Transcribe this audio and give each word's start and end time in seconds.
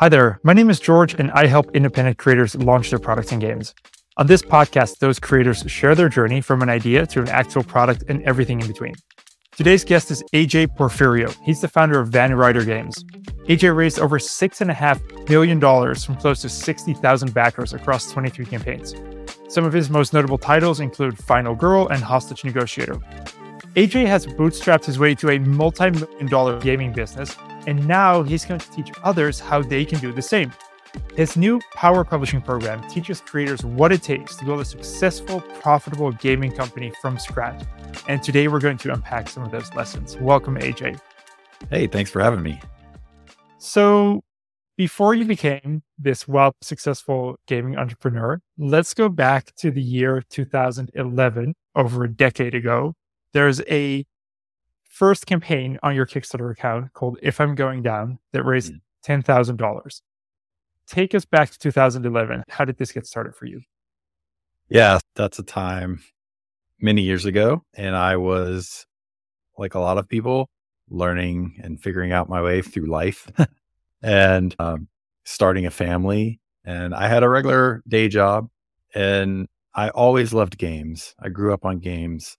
Hi 0.00 0.08
there, 0.08 0.40
my 0.42 0.54
name 0.54 0.70
is 0.70 0.80
George, 0.80 1.12
and 1.12 1.30
I 1.32 1.44
help 1.44 1.76
independent 1.76 2.16
creators 2.16 2.54
launch 2.54 2.88
their 2.88 2.98
products 2.98 3.32
and 3.32 3.38
games. 3.38 3.74
On 4.16 4.26
this 4.26 4.40
podcast, 4.40 4.96
those 4.98 5.18
creators 5.18 5.62
share 5.66 5.94
their 5.94 6.08
journey 6.08 6.40
from 6.40 6.62
an 6.62 6.70
idea 6.70 7.04
to 7.08 7.20
an 7.20 7.28
actual 7.28 7.62
product 7.62 8.04
and 8.08 8.22
everything 8.22 8.62
in 8.62 8.66
between. 8.66 8.94
Today's 9.58 9.84
guest 9.84 10.10
is 10.10 10.24
AJ 10.32 10.68
Porfirio. 10.68 11.36
He's 11.42 11.60
the 11.60 11.68
founder 11.68 12.00
of 12.00 12.08
Van 12.08 12.34
Ryder 12.34 12.64
Games. 12.64 13.04
AJ 13.46 13.76
raised 13.76 13.98
over 13.98 14.18
$6.5 14.18 15.28
million 15.28 15.60
from 15.60 16.16
close 16.16 16.40
to 16.40 16.48
60,000 16.48 17.34
backers 17.34 17.74
across 17.74 18.10
23 18.10 18.46
campaigns. 18.46 18.94
Some 19.48 19.66
of 19.66 19.74
his 19.74 19.90
most 19.90 20.14
notable 20.14 20.38
titles 20.38 20.80
include 20.80 21.18
Final 21.18 21.54
Girl 21.54 21.88
and 21.88 22.02
Hostage 22.02 22.42
Negotiator. 22.42 22.94
AJ 23.76 24.06
has 24.06 24.26
bootstrapped 24.26 24.86
his 24.86 24.98
way 24.98 25.14
to 25.16 25.28
a 25.28 25.38
multi 25.40 25.90
million 25.90 26.26
dollar 26.26 26.58
gaming 26.58 26.94
business 26.94 27.36
and 27.66 27.86
now 27.86 28.22
he's 28.22 28.44
going 28.44 28.60
to 28.60 28.70
teach 28.70 28.90
others 29.02 29.40
how 29.40 29.62
they 29.62 29.84
can 29.84 29.98
do 29.98 30.12
the 30.12 30.22
same. 30.22 30.52
His 31.14 31.36
new 31.36 31.60
Power 31.74 32.04
Publishing 32.04 32.40
program 32.40 32.88
teaches 32.88 33.20
creators 33.20 33.64
what 33.64 33.92
it 33.92 34.02
takes 34.02 34.36
to 34.36 34.44
build 34.44 34.60
a 34.60 34.64
successful, 34.64 35.40
profitable 35.40 36.12
gaming 36.12 36.52
company 36.52 36.92
from 37.00 37.18
scratch. 37.18 37.62
And 38.08 38.22
today 38.22 38.48
we're 38.48 38.60
going 38.60 38.78
to 38.78 38.92
unpack 38.92 39.28
some 39.28 39.42
of 39.42 39.50
those 39.50 39.72
lessons. 39.74 40.16
Welcome, 40.16 40.56
AJ. 40.56 41.00
Hey, 41.70 41.86
thanks 41.86 42.10
for 42.10 42.20
having 42.20 42.42
me. 42.42 42.60
So, 43.58 44.22
before 44.76 45.14
you 45.14 45.26
became 45.26 45.82
this 45.98 46.26
well 46.26 46.54
successful 46.62 47.36
gaming 47.46 47.76
entrepreneur, 47.76 48.40
let's 48.56 48.94
go 48.94 49.10
back 49.10 49.54
to 49.56 49.70
the 49.70 49.82
year 49.82 50.22
2011, 50.30 51.54
over 51.76 52.04
a 52.04 52.08
decade 52.08 52.54
ago. 52.54 52.94
There's 53.32 53.60
a 53.68 54.06
first 55.00 55.24
campaign 55.24 55.78
on 55.82 55.96
your 55.96 56.04
Kickstarter 56.04 56.52
account 56.52 56.92
called 56.92 57.18
If 57.22 57.40
I'm 57.40 57.54
Going 57.54 57.82
Down 57.82 58.18
that 58.34 58.44
raised 58.44 58.74
mm. 58.74 59.24
$10,000. 59.24 60.02
Take 60.86 61.14
us 61.14 61.24
back 61.24 61.50
to 61.52 61.58
2011. 61.58 62.44
How 62.50 62.66
did 62.66 62.76
this 62.76 62.92
get 62.92 63.06
started 63.06 63.34
for 63.34 63.46
you? 63.46 63.62
Yeah, 64.68 64.98
that's 65.16 65.38
a 65.38 65.42
time 65.42 66.02
many 66.82 67.00
years 67.00 67.24
ago. 67.24 67.64
And 67.74 67.96
I 67.96 68.18
was, 68.18 68.84
like 69.56 69.72
a 69.72 69.78
lot 69.78 69.96
of 69.96 70.06
people, 70.06 70.50
learning 70.90 71.58
and 71.62 71.80
figuring 71.80 72.12
out 72.12 72.28
my 72.28 72.42
way 72.42 72.60
through 72.60 72.90
life 72.90 73.26
and 74.02 74.54
um, 74.58 74.86
starting 75.24 75.64
a 75.64 75.70
family. 75.70 76.40
And 76.62 76.94
I 76.94 77.08
had 77.08 77.22
a 77.22 77.28
regular 77.30 77.82
day 77.88 78.08
job 78.08 78.50
and 78.94 79.48
I 79.74 79.88
always 79.88 80.34
loved 80.34 80.58
games. 80.58 81.14
I 81.18 81.30
grew 81.30 81.54
up 81.54 81.64
on 81.64 81.78
games. 81.78 82.36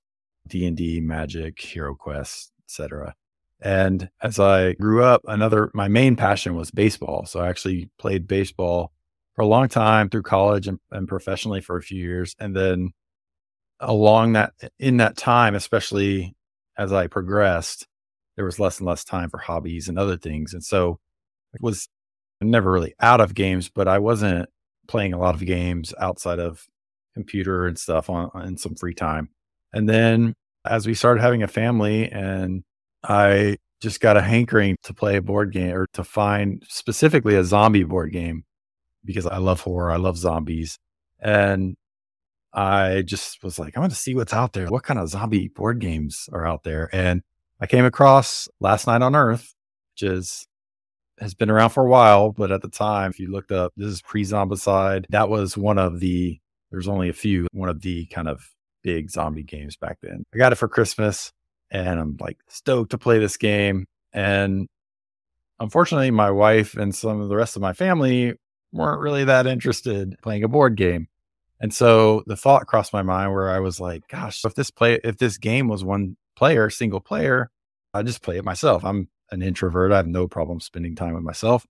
D&D, 0.48 1.00
Magic, 1.02 1.60
Hero 1.60 1.96
Quest, 1.96 2.52
etc. 2.72 3.16
And 3.62 4.10
as 4.24 4.40
I 4.40 4.74
grew 4.74 5.04
up, 5.04 5.22
another 5.28 5.70
my 5.74 5.88
main 5.88 6.16
passion 6.16 6.56
was 6.56 6.72
baseball. 6.72 7.26
So 7.26 7.42
I 7.42 7.50
actually 7.50 7.90
played 8.00 8.28
baseball 8.28 8.92
for 9.36 9.44
a 9.44 9.48
long 9.48 9.70
time 9.70 10.10
through 10.10 10.24
college 10.24 10.68
and, 10.68 10.80
and 10.92 11.08
professionally 11.08 11.62
for 11.62 11.78
a 11.78 11.82
few 11.82 12.02
years. 12.02 12.36
And 12.40 12.56
then 12.56 12.92
along 13.80 14.34
that 14.34 14.54
in 14.80 14.98
that 14.98 15.18
time, 15.18 15.54
especially 15.54 16.34
as 16.78 16.92
I 16.92 17.08
progressed, 17.08 17.88
there 18.36 18.46
was 18.46 18.60
less 18.60 18.80
and 18.80 18.88
less 18.88 19.04
time 19.04 19.30
for 19.30 19.38
hobbies 19.38 19.88
and 19.88 20.00
other 20.00 20.18
things. 20.18 20.54
And 20.54 20.64
so 20.64 21.00
it 21.54 21.62
was 21.62 21.88
never 22.42 22.72
really 22.72 22.96
out 23.00 23.22
of 23.22 23.36
games, 23.36 23.70
but 23.70 23.88
I 23.88 24.00
wasn't 24.00 24.50
playing 24.88 25.14
a 25.14 25.20
lot 25.20 25.36
of 25.36 25.46
games 25.46 25.94
outside 26.00 26.40
of 26.40 26.66
computer 27.14 27.68
and 27.68 27.78
stuff 27.78 28.10
on 28.10 28.32
in 28.44 28.58
some 28.58 28.76
free 28.76 28.96
time. 28.96 29.30
And 29.74 29.88
then 29.88 30.36
as 30.66 30.88
we 30.88 30.94
started 30.94 31.22
having 31.22 31.44
a 31.44 31.48
family 31.48 32.10
and 32.12 32.64
I 33.04 33.58
just 33.82 34.00
got 34.00 34.18
a 34.18 34.22
hankering 34.22 34.78
to 34.84 34.94
play 34.94 35.18
a 35.18 35.22
board 35.22 35.52
game 35.52 35.76
or 35.76 35.88
to 35.94 36.04
find 36.04 36.64
specifically 36.70 37.36
a 37.36 37.44
zombie 37.44 37.84
board 37.84 38.12
game 38.12 38.44
because 39.04 39.26
I 39.26 39.38
love 39.38 39.62
horror. 39.62 39.92
I 39.92 39.98
love 39.98 40.18
zombies. 40.18 40.78
And 41.20 41.76
I 42.54 43.02
just 43.04 43.44
was 43.44 43.58
like, 43.58 43.76
I 43.76 43.80
want 43.80 43.92
to 43.92 43.98
see 43.98 44.14
what's 44.14 44.34
out 44.34 44.54
there. 44.54 44.68
What 44.68 44.84
kind 44.84 45.00
of 45.00 45.10
zombie 45.10 45.48
board 45.48 45.80
games 45.80 46.30
are 46.32 46.46
out 46.46 46.64
there? 46.64 46.90
And 46.94 47.24
I 47.60 47.66
came 47.66 47.86
across 47.86 48.48
Last 48.60 48.88
Night 48.88 49.02
on 49.02 49.16
Earth, 49.16 49.56
which 49.94 50.04
is 50.04 50.48
has 51.20 51.36
been 51.36 51.52
around 51.52 51.70
for 51.70 51.86
a 51.86 51.90
while, 51.90 52.32
but 52.32 52.52
at 52.52 52.64
the 52.64 52.70
time, 52.70 53.12
if 53.12 53.20
you 53.20 53.32
looked 53.32 53.52
up, 53.52 53.72
this 53.78 53.88
is 53.88 54.02
pre-zombicide. 54.02 55.06
That 55.10 55.30
was 55.30 55.56
one 55.56 55.78
of 55.78 56.00
the. 56.00 56.40
There's 56.72 56.88
only 56.88 57.10
a 57.10 57.14
few. 57.14 57.48
One 57.52 57.70
of 57.70 57.82
the 57.82 58.08
kind 58.08 58.28
of 58.28 58.44
big 58.84 59.10
zombie 59.10 59.44
games 59.44 59.76
back 59.76 60.00
then. 60.02 60.24
I 60.34 60.38
got 60.38 60.52
it 60.52 60.58
for 60.58 60.68
Christmas 60.68 61.32
and 61.70 62.00
I'm 62.00 62.18
like 62.20 62.38
stoked 62.48 62.92
to 62.92 62.98
play 62.98 63.20
this 63.20 63.38
game. 63.38 63.86
And 64.14 64.68
unfortunately, 65.60 66.12
my 66.12 66.32
wife 66.32 66.76
and 66.76 66.94
some 66.94 67.22
of 67.22 67.30
the 67.30 67.36
rest 67.36 67.56
of 67.56 67.62
my 67.62 67.74
family 67.74 68.34
weren't 68.74 69.02
really 69.02 69.26
that 69.26 69.48
interested 69.48 70.16
playing 70.22 70.44
a 70.44 70.48
board 70.48 70.76
game. 70.76 71.08
And 71.60 71.74
so 71.74 72.24
the 72.26 72.36
thought 72.36 72.68
crossed 72.68 72.94
my 72.94 73.04
mind 73.04 73.34
where 73.34 73.52
I 73.52 73.60
was 73.60 73.80
like, 73.80 74.08
gosh, 74.08 74.44
if 74.44 74.56
this 74.56 74.72
play 74.72 75.00
if 75.04 75.18
this 75.18 75.38
game 75.38 75.68
was 75.68 75.84
one 75.84 76.18
player, 76.36 76.70
single 76.70 77.00
player, 77.00 77.50
I'd 77.94 78.08
just 78.08 78.24
play 78.24 78.38
it 78.38 78.46
myself. 78.46 78.84
I'm 78.84 79.10
an 79.32 79.42
introvert. 79.42 79.92
I 79.92 79.98
have 79.98 80.08
no 80.08 80.28
problem 80.28 80.60
spending 80.60 80.96
time 80.96 81.14
with 81.14 81.24
myself. 81.24 81.66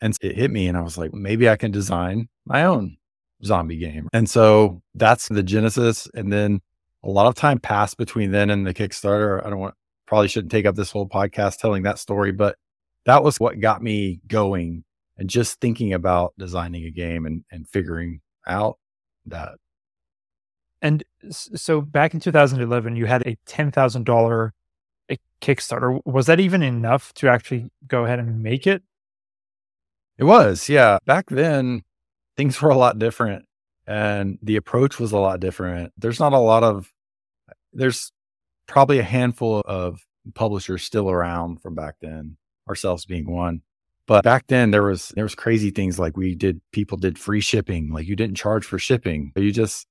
And 0.00 0.16
it 0.20 0.36
hit 0.36 0.50
me 0.50 0.66
and 0.66 0.76
I 0.76 0.80
was 0.80 0.98
like, 0.98 1.14
maybe 1.14 1.48
I 1.48 1.56
can 1.56 1.70
design 1.70 2.28
my 2.44 2.64
own 2.64 2.96
zombie 3.44 3.76
game. 3.76 4.08
And 4.12 4.28
so 4.28 4.82
that's 4.94 5.28
the 5.28 5.42
genesis. 5.42 6.08
And 6.14 6.32
then 6.32 6.60
a 7.02 7.10
lot 7.10 7.26
of 7.26 7.34
time 7.34 7.58
passed 7.58 7.96
between 7.98 8.30
then 8.30 8.50
and 8.50 8.66
the 8.66 8.74
Kickstarter. 8.74 9.44
I 9.44 9.50
don't 9.50 9.58
want, 9.58 9.74
probably 10.06 10.28
shouldn't 10.28 10.52
take 10.52 10.66
up 10.66 10.74
this 10.74 10.90
whole 10.90 11.08
podcast 11.08 11.58
telling 11.58 11.82
that 11.82 11.98
story, 11.98 12.32
but 12.32 12.56
that 13.04 13.22
was 13.22 13.38
what 13.38 13.60
got 13.60 13.82
me 13.82 14.20
going 14.26 14.84
and 15.16 15.28
just 15.28 15.60
thinking 15.60 15.92
about 15.92 16.34
designing 16.38 16.84
a 16.84 16.90
game 16.90 17.26
and, 17.26 17.44
and 17.50 17.68
figuring 17.68 18.20
out 18.46 18.78
that. 19.26 19.52
And 20.82 21.02
so 21.30 21.80
back 21.80 22.12
in 22.14 22.20
2011, 22.20 22.96
you 22.96 23.06
had 23.06 23.22
a 23.26 23.36
$10,000 23.46 24.50
eh, 25.08 25.16
Kickstarter. 25.40 26.00
Was 26.04 26.26
that 26.26 26.40
even 26.40 26.62
enough 26.62 27.12
to 27.14 27.28
actually 27.28 27.70
go 27.86 28.04
ahead 28.04 28.18
and 28.18 28.42
make 28.42 28.66
it? 28.66 28.82
It 30.18 30.24
was, 30.24 30.68
yeah. 30.68 30.98
Back 31.06 31.30
then, 31.30 31.82
things 32.36 32.60
were 32.60 32.70
a 32.70 32.76
lot 32.76 32.98
different 32.98 33.44
and 33.86 34.38
the 34.42 34.56
approach 34.56 34.98
was 34.98 35.12
a 35.12 35.18
lot 35.18 35.40
different. 35.40 35.92
There's 35.98 36.20
not 36.20 36.32
a 36.32 36.38
lot 36.38 36.62
of, 36.62 36.92
there's 37.72 38.12
probably 38.66 38.98
a 38.98 39.04
handful 39.04 39.60
of 39.66 40.00
publishers 40.34 40.82
still 40.82 41.10
around 41.10 41.60
from 41.60 41.74
back 41.74 41.96
then, 42.00 42.36
ourselves 42.68 43.04
being 43.04 43.30
one. 43.30 43.62
But 44.06 44.24
back 44.24 44.46
then 44.48 44.70
there 44.70 44.82
was 44.82 45.12
there 45.14 45.24
was 45.24 45.34
crazy 45.34 45.70
things 45.70 45.98
like 45.98 46.16
we 46.16 46.34
did 46.34 46.60
people 46.72 46.98
did 46.98 47.18
free 47.18 47.40
shipping, 47.40 47.90
like 47.90 48.06
you 48.06 48.16
didn't 48.16 48.36
charge 48.36 48.64
for 48.64 48.78
shipping. 48.78 49.32
You 49.34 49.50
just 49.50 49.86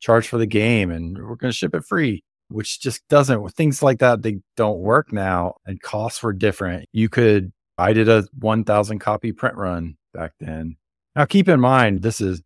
charge 0.00 0.28
for 0.28 0.38
the 0.38 0.46
game 0.46 0.90
and 0.90 1.18
we're 1.18 1.36
going 1.36 1.50
to 1.50 1.56
ship 1.56 1.74
it 1.74 1.84
free, 1.84 2.22
which 2.48 2.80
just 2.80 3.06
doesn't 3.08 3.48
things 3.54 3.82
like 3.82 3.98
that 3.98 4.22
they 4.22 4.38
don't 4.56 4.78
work 4.78 5.12
now 5.12 5.54
and 5.66 5.80
costs 5.82 6.22
were 6.22 6.32
different. 6.32 6.88
You 6.92 7.08
could 7.08 7.52
I 7.76 7.92
did 7.92 8.08
a 8.08 8.24
1000 8.38 9.00
copy 9.00 9.32
print 9.32 9.56
run 9.56 9.96
back 10.14 10.32
then 10.38 10.76
now, 11.16 11.24
keep 11.24 11.48
in 11.48 11.60
mind, 11.60 12.02
this 12.02 12.20
is 12.20 12.42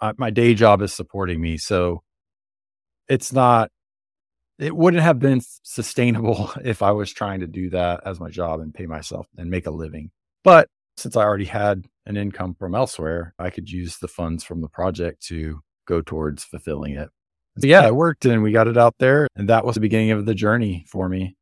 uh, 0.00 0.12
my 0.18 0.28
day 0.28 0.54
job 0.54 0.82
is 0.82 0.92
supporting 0.92 1.40
me. 1.40 1.56
So 1.56 2.02
it's 3.08 3.32
not, 3.32 3.70
it 4.58 4.76
wouldn't 4.76 5.02
have 5.02 5.18
been 5.18 5.40
sustainable 5.62 6.52
if 6.64 6.82
I 6.82 6.92
was 6.92 7.10
trying 7.12 7.40
to 7.40 7.46
do 7.46 7.70
that 7.70 8.02
as 8.04 8.20
my 8.20 8.28
job 8.28 8.60
and 8.60 8.74
pay 8.74 8.84
myself 8.84 9.26
and 9.38 9.50
make 9.50 9.66
a 9.66 9.70
living. 9.70 10.10
But 10.44 10.68
since 10.98 11.16
I 11.16 11.22
already 11.22 11.46
had 11.46 11.86
an 12.04 12.18
income 12.18 12.54
from 12.54 12.74
elsewhere, 12.74 13.34
I 13.38 13.48
could 13.48 13.70
use 13.70 13.96
the 13.96 14.08
funds 14.08 14.44
from 14.44 14.60
the 14.60 14.68
project 14.68 15.22
to 15.28 15.60
go 15.86 16.02
towards 16.02 16.44
fulfilling 16.44 16.94
it. 16.94 17.08
So 17.58 17.66
yeah, 17.66 17.86
it 17.86 17.94
worked 17.94 18.26
and 18.26 18.42
we 18.42 18.52
got 18.52 18.68
it 18.68 18.76
out 18.76 18.96
there. 18.98 19.28
And 19.34 19.48
that 19.48 19.64
was 19.64 19.74
the 19.74 19.80
beginning 19.80 20.10
of 20.10 20.26
the 20.26 20.34
journey 20.34 20.84
for 20.88 21.08
me. 21.08 21.36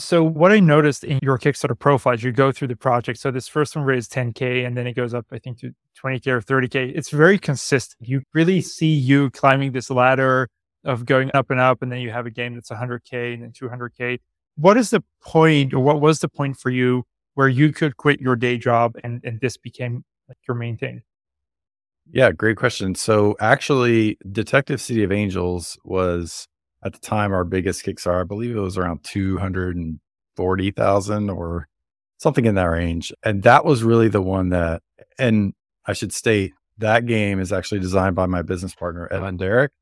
So 0.00 0.24
what 0.24 0.50
I 0.50 0.60
noticed 0.60 1.04
in 1.04 1.18
your 1.22 1.38
Kickstarter 1.38 1.78
profile 1.78 2.14
as 2.14 2.22
you 2.22 2.32
go 2.32 2.50
through 2.52 2.68
the 2.68 2.76
project, 2.76 3.18
so 3.18 3.30
this 3.30 3.46
first 3.46 3.76
one 3.76 3.84
raised 3.84 4.12
10K 4.12 4.66
and 4.66 4.76
then 4.76 4.86
it 4.86 4.94
goes 4.94 5.14
up, 5.14 5.26
I 5.30 5.38
think, 5.38 5.58
to 5.60 5.72
20K 6.02 6.26
or 6.28 6.40
30K. 6.40 6.92
It's 6.94 7.10
very 7.10 7.38
consistent. 7.38 8.08
You 8.08 8.22
really 8.32 8.62
see 8.62 8.92
you 8.92 9.30
climbing 9.30 9.72
this 9.72 9.90
ladder 9.90 10.48
of 10.84 11.04
going 11.04 11.30
up 11.34 11.50
and 11.50 11.60
up, 11.60 11.82
and 11.82 11.92
then 11.92 12.00
you 12.00 12.10
have 12.10 12.26
a 12.26 12.30
game 12.30 12.54
that's 12.54 12.70
100K 12.70 13.34
and 13.34 13.42
then 13.42 13.52
200K. 13.52 14.18
What 14.56 14.76
is 14.76 14.90
the 14.90 15.04
point, 15.22 15.74
or 15.74 15.80
what 15.80 16.00
was 16.00 16.20
the 16.20 16.28
point 16.28 16.56
for 16.56 16.70
you 16.70 17.04
where 17.34 17.48
you 17.48 17.72
could 17.72 17.96
quit 17.96 18.20
your 18.20 18.36
day 18.36 18.56
job 18.58 18.96
and, 19.04 19.22
and 19.24 19.40
this 19.40 19.56
became 19.56 20.04
like 20.28 20.38
your 20.48 20.56
main 20.56 20.78
thing? 20.78 21.02
Yeah, 22.10 22.32
great 22.32 22.56
question. 22.56 22.94
So 22.94 23.36
actually, 23.38 24.18
Detective 24.32 24.80
City 24.80 25.04
of 25.04 25.12
Angels 25.12 25.78
was 25.84 26.48
at 26.82 26.92
the 26.92 26.98
time 26.98 27.32
our 27.32 27.44
biggest 27.44 27.84
Kickstarter. 27.84 28.20
I 28.20 28.24
believe 28.24 28.56
it 28.56 28.60
was 28.60 28.78
around 28.78 29.04
240,000 29.04 31.30
or 31.30 31.68
something 32.18 32.44
in 32.44 32.54
that 32.54 32.64
range. 32.64 33.12
And 33.22 33.42
that 33.42 33.64
was 33.64 33.82
really 33.82 34.08
the 34.08 34.22
one 34.22 34.50
that, 34.50 34.82
and 35.18 35.54
I 35.86 35.92
should 35.92 36.12
state 36.12 36.52
that 36.78 37.06
game 37.06 37.40
is 37.40 37.52
actually 37.52 37.80
designed 37.80 38.16
by 38.16 38.26
my 38.26 38.42
business 38.42 38.74
partner, 38.74 39.06
Evan 39.08 39.36
Derrick. 39.36 39.72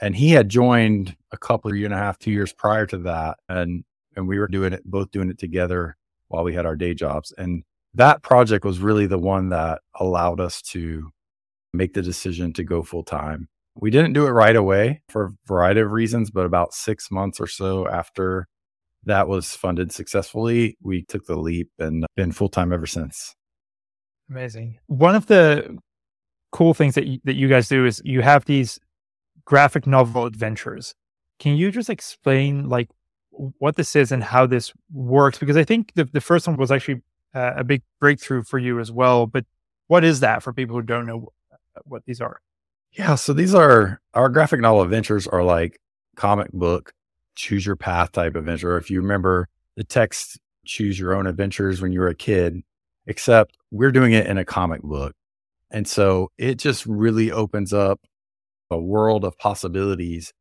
And 0.00 0.14
he 0.14 0.30
had 0.30 0.48
joined 0.48 1.16
a 1.32 1.36
couple 1.36 1.70
of 1.70 1.76
year 1.76 1.86
and 1.86 1.94
a 1.94 1.98
half, 1.98 2.18
two 2.18 2.30
years 2.30 2.52
prior 2.52 2.86
to 2.86 2.98
that. 2.98 3.38
And, 3.48 3.84
and 4.14 4.28
we 4.28 4.38
were 4.38 4.46
doing 4.46 4.72
it, 4.72 4.84
both 4.84 5.10
doing 5.10 5.30
it 5.30 5.38
together 5.38 5.96
while 6.28 6.44
we 6.44 6.54
had 6.54 6.66
our 6.66 6.76
day 6.76 6.94
jobs. 6.94 7.32
And 7.36 7.64
that 7.94 8.22
project 8.22 8.64
was 8.64 8.78
really 8.78 9.06
the 9.06 9.18
one 9.18 9.48
that 9.48 9.80
allowed 9.98 10.40
us 10.40 10.62
to 10.62 11.10
make 11.72 11.94
the 11.94 12.02
decision 12.02 12.52
to 12.54 12.62
go 12.62 12.82
full 12.82 13.02
time. 13.02 13.48
We 13.80 13.90
didn't 13.90 14.12
do 14.12 14.26
it 14.26 14.30
right 14.30 14.56
away 14.56 15.02
for 15.08 15.26
a 15.26 15.30
variety 15.46 15.80
of 15.80 15.92
reasons, 15.92 16.30
but 16.30 16.44
about 16.44 16.74
six 16.74 17.10
months 17.12 17.38
or 17.38 17.46
so 17.46 17.86
after 17.86 18.48
that 19.04 19.28
was 19.28 19.54
funded 19.54 19.92
successfully, 19.92 20.76
we 20.82 21.04
took 21.04 21.26
the 21.26 21.36
leap 21.36 21.70
and 21.78 22.04
been 22.16 22.32
full 22.32 22.48
time 22.48 22.72
ever 22.72 22.86
since. 22.86 23.36
Amazing. 24.28 24.80
One 24.88 25.14
of 25.14 25.26
the 25.26 25.78
cool 26.50 26.74
things 26.74 26.96
that 26.96 27.06
you, 27.06 27.20
that 27.24 27.36
you 27.36 27.48
guys 27.48 27.68
do 27.68 27.86
is 27.86 28.02
you 28.04 28.20
have 28.20 28.44
these 28.46 28.80
graphic 29.44 29.86
novel 29.86 30.26
adventures. 30.26 30.94
Can 31.38 31.56
you 31.56 31.70
just 31.70 31.88
explain 31.88 32.68
like 32.68 32.90
what 33.30 33.76
this 33.76 33.94
is 33.94 34.10
and 34.10 34.24
how 34.24 34.44
this 34.46 34.72
works? 34.92 35.38
Because 35.38 35.56
I 35.56 35.62
think 35.62 35.92
the, 35.94 36.04
the 36.04 36.20
first 36.20 36.48
one 36.48 36.56
was 36.56 36.72
actually 36.72 37.02
uh, 37.32 37.52
a 37.56 37.64
big 37.64 37.82
breakthrough 38.00 38.42
for 38.42 38.58
you 38.58 38.80
as 38.80 38.90
well. 38.90 39.26
But 39.26 39.44
what 39.86 40.04
is 40.04 40.18
that 40.20 40.42
for 40.42 40.52
people 40.52 40.74
who 40.74 40.82
don't 40.82 41.06
know 41.06 41.28
what 41.84 42.04
these 42.04 42.20
are? 42.20 42.40
Yeah, 42.98 43.14
so 43.14 43.32
these 43.32 43.54
are 43.54 44.00
our 44.14 44.28
graphic 44.28 44.60
novel 44.60 44.82
adventures 44.82 45.26
are 45.28 45.44
like 45.44 45.80
comic 46.16 46.52
book 46.52 46.92
choose 47.36 47.64
your 47.64 47.76
path 47.76 48.10
type 48.12 48.34
adventure. 48.34 48.76
If 48.76 48.90
you 48.90 49.00
remember 49.00 49.48
the 49.76 49.84
text 49.84 50.40
choose 50.66 50.98
your 50.98 51.14
own 51.14 51.28
adventures 51.28 51.80
when 51.80 51.92
you 51.92 52.00
were 52.00 52.08
a 52.08 52.14
kid, 52.14 52.62
except 53.06 53.56
we're 53.70 53.92
doing 53.92 54.12
it 54.12 54.26
in 54.26 54.36
a 54.38 54.44
comic 54.44 54.82
book. 54.82 55.14
And 55.70 55.86
so 55.88 56.30
it 56.38 56.56
just 56.58 56.86
really 56.86 57.32
opens 57.32 57.72
up 57.72 58.00
a 58.70 58.78
world 58.78 59.24
of 59.24 59.38
possibilities 59.38 60.32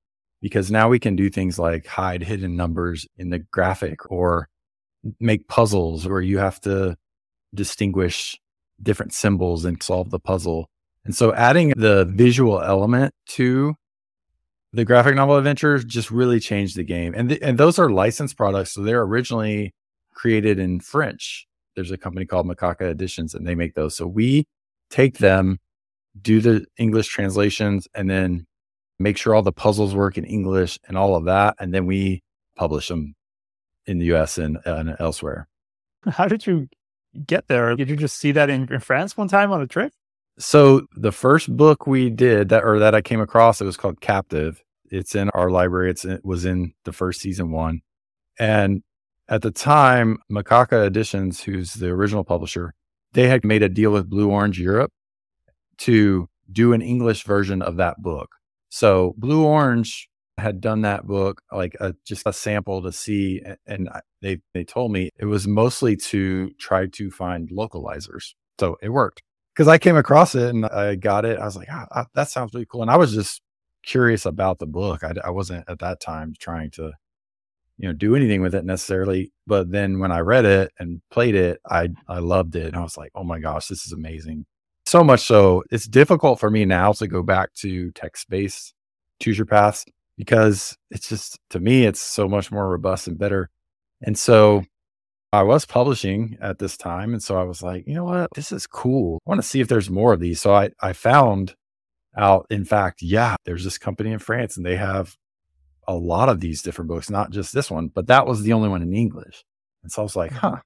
because 0.41 0.71
now 0.71 0.89
we 0.89 0.99
can 0.99 1.15
do 1.15 1.29
things 1.29 1.59
like 1.59 1.87
hide 1.87 2.23
hidden 2.23 2.55
numbers 2.57 3.07
in 3.17 3.31
the 3.31 3.39
graphic 3.39 4.11
or 4.11 4.49
make 5.19 5.47
puzzles 5.49 6.07
where 6.07 6.21
you 6.21 6.39
have 6.39 6.61
to 6.61 6.97
distinguish 7.55 8.39
different 8.83 9.13
symbols 9.13 9.65
and 9.65 9.83
solve 9.83 10.11
the 10.11 10.19
puzzle. 10.19 10.69
And 11.07 11.15
so 11.15 11.33
adding 11.33 11.69
the 11.69 12.03
visual 12.03 12.61
element 12.61 13.13
to 13.27 13.75
the 14.73 14.83
graphic 14.83 15.15
novel 15.15 15.37
adventures 15.37 15.85
just 15.85 16.11
really 16.11 16.41
changed 16.41 16.75
the 16.75 16.83
game. 16.83 17.13
And 17.15 17.29
th- 17.29 17.41
and 17.41 17.57
those 17.57 17.79
are 17.79 17.89
licensed 17.89 18.35
products, 18.35 18.73
so 18.73 18.81
they're 18.81 19.03
originally 19.03 19.73
created 20.13 20.59
in 20.59 20.81
French. 20.81 21.47
There's 21.77 21.91
a 21.91 21.97
company 21.97 22.25
called 22.25 22.45
Makaka 22.45 22.91
Editions, 22.91 23.33
and 23.33 23.47
they 23.47 23.55
make 23.55 23.73
those. 23.73 23.95
So 23.95 24.05
we 24.05 24.47
take 24.89 25.19
them, 25.19 25.59
do 26.21 26.41
the 26.41 26.65
English 26.77 27.07
translations, 27.07 27.87
and 27.95 28.09
then 28.09 28.45
make 28.99 29.15
sure 29.15 29.33
all 29.33 29.41
the 29.41 29.53
puzzles 29.53 29.95
work 29.95 30.17
in 30.17 30.25
English 30.25 30.77
and 30.89 30.97
all 30.97 31.15
of 31.15 31.23
that, 31.23 31.55
and 31.57 31.73
then 31.73 31.85
we 31.85 32.21
publish 32.57 32.89
them 32.89 33.15
in 33.85 33.99
the 33.99 34.07
U.S. 34.07 34.37
and, 34.37 34.57
and 34.65 34.97
elsewhere. 34.99 35.47
How 36.05 36.27
did 36.27 36.45
you 36.45 36.67
get 37.25 37.47
there? 37.47 37.73
Did 37.77 37.89
you 37.89 37.95
just 37.95 38.17
see 38.17 38.33
that 38.33 38.49
in, 38.49 38.67
in 38.73 38.81
France 38.81 39.15
one 39.15 39.29
time 39.29 39.53
on 39.53 39.61
a 39.61 39.67
trip? 39.67 39.93
So 40.39 40.87
the 40.95 41.11
first 41.11 41.55
book 41.55 41.87
we 41.87 42.09
did 42.09 42.49
that 42.49 42.63
or 42.63 42.79
that 42.79 42.93
I 42.93 43.01
came 43.01 43.21
across, 43.21 43.59
it 43.59 43.65
was 43.65 43.77
called 43.77 44.01
Captive. 44.01 44.63
It's 44.91 45.15
in 45.15 45.29
our 45.31 45.49
library. 45.49 45.89
It's 45.89 46.05
it 46.05 46.23
was 46.23 46.45
in 46.45 46.73
the 46.85 46.93
first 46.93 47.21
season 47.21 47.51
one. 47.51 47.81
And 48.39 48.83
at 49.29 49.41
the 49.41 49.51
time, 49.51 50.19
Makaka 50.31 50.85
Editions, 50.85 51.41
who's 51.41 51.73
the 51.73 51.89
original 51.89 52.23
publisher, 52.23 52.73
they 53.13 53.27
had 53.27 53.43
made 53.43 53.63
a 53.63 53.69
deal 53.69 53.91
with 53.91 54.09
Blue 54.09 54.29
Orange 54.29 54.59
Europe 54.59 54.91
to 55.79 56.29
do 56.51 56.73
an 56.73 56.81
English 56.81 57.23
version 57.23 57.61
of 57.61 57.77
that 57.77 58.01
book. 58.01 58.29
So 58.69 59.15
Blue 59.17 59.43
Orange 59.43 60.07
had 60.37 60.61
done 60.61 60.81
that 60.81 61.07
book 61.07 61.41
like 61.51 61.75
a, 61.79 61.95
just 62.05 62.23
a 62.27 62.33
sample 62.33 62.81
to 62.83 62.91
see 62.91 63.41
and 63.65 63.89
they 64.21 64.39
they 64.53 64.63
told 64.63 64.91
me 64.91 65.09
it 65.17 65.25
was 65.25 65.47
mostly 65.47 65.95
to 65.95 66.51
try 66.59 66.85
to 66.85 67.09
find 67.09 67.49
localizers 67.49 68.35
so 68.59 68.77
it 68.83 68.89
worked 68.89 69.23
because 69.57 69.67
I 69.67 69.79
came 69.79 69.97
across 69.97 70.35
it 70.35 70.53
and 70.53 70.67
I 70.67 70.93
got 70.93 71.25
it. 71.25 71.39
I 71.39 71.45
was 71.45 71.55
like, 71.55 71.67
ah, 71.71 72.05
that 72.13 72.29
sounds 72.29 72.53
really 72.53 72.67
cool. 72.67 72.83
And 72.83 72.91
I 72.91 72.97
was 72.97 73.11
just 73.11 73.41
curious 73.81 74.27
about 74.27 74.59
the 74.59 74.67
book. 74.67 75.03
I, 75.03 75.13
I 75.23 75.31
wasn't 75.31 75.67
at 75.67 75.79
that 75.79 75.99
time 75.99 76.35
trying 76.37 76.69
to, 76.71 76.91
you 77.79 77.87
know, 77.87 77.93
do 77.93 78.15
anything 78.15 78.43
with 78.43 78.53
it 78.53 78.65
necessarily. 78.65 79.31
But 79.47 79.71
then 79.71 79.97
when 79.97 80.11
I 80.11 80.19
read 80.19 80.45
it 80.45 80.71
and 80.77 81.01
played 81.09 81.33
it, 81.33 81.59
I 81.67 81.89
I 82.07 82.19
loved 82.19 82.55
it. 82.55 82.67
And 82.67 82.75
I 82.75 82.81
was 82.81 82.97
like, 82.97 83.11
oh 83.15 83.23
my 83.23 83.39
gosh, 83.39 83.67
this 83.67 83.83
is 83.87 83.93
amazing. 83.93 84.45
So 84.85 85.03
much 85.03 85.21
so, 85.21 85.63
it's 85.71 85.87
difficult 85.87 86.39
for 86.39 86.51
me 86.51 86.63
now 86.63 86.91
to 86.93 87.07
go 87.07 87.23
back 87.23 87.53
to 87.55 87.91
text 87.91 88.29
based 88.29 88.75
choose 89.19 89.39
your 89.39 89.47
paths 89.47 89.83
because 90.15 90.77
it's 90.91 91.09
just 91.09 91.39
to 91.49 91.59
me 91.59 91.85
it's 91.85 91.99
so 91.99 92.27
much 92.27 92.51
more 92.51 92.69
robust 92.69 93.07
and 93.07 93.17
better. 93.17 93.49
And 94.03 94.15
so 94.15 94.65
I 95.37 95.43
was 95.43 95.65
publishing 95.65 96.35
at 96.41 96.57
this 96.57 96.77
time. 96.77 97.13
And 97.13 97.21
so 97.21 97.39
I 97.39 97.43
was 97.43 97.61
like, 97.61 97.85
you 97.85 97.93
know 97.93 98.05
what? 98.05 98.29
This 98.33 98.51
is 98.51 98.65
cool. 98.65 99.19
I 99.27 99.29
want 99.29 99.39
to 99.39 99.47
see 99.47 99.59
if 99.61 99.67
there's 99.67 99.87
more 99.87 100.13
of 100.13 100.19
these. 100.19 100.41
So 100.41 100.51
I, 100.51 100.71
I 100.81 100.93
found 100.93 101.53
out, 102.17 102.47
in 102.49 102.65
fact, 102.65 103.03
yeah, 103.03 103.35
there's 103.45 103.63
this 103.63 103.77
company 103.77 104.11
in 104.11 104.17
France 104.17 104.57
and 104.57 104.65
they 104.65 104.77
have 104.77 105.15
a 105.87 105.93
lot 105.93 106.27
of 106.27 106.39
these 106.39 106.63
different 106.63 106.89
books, 106.89 107.11
not 107.11 107.29
just 107.29 107.53
this 107.53 107.69
one, 107.69 107.89
but 107.89 108.07
that 108.07 108.25
was 108.25 108.41
the 108.41 108.53
only 108.53 108.67
one 108.67 108.81
in 108.81 108.95
English. 108.95 109.43
And 109.83 109.91
so 109.91 110.01
I 110.01 110.03
was 110.03 110.15
like, 110.15 110.31
mm-hmm. 110.31 110.55
huh. 110.55 110.61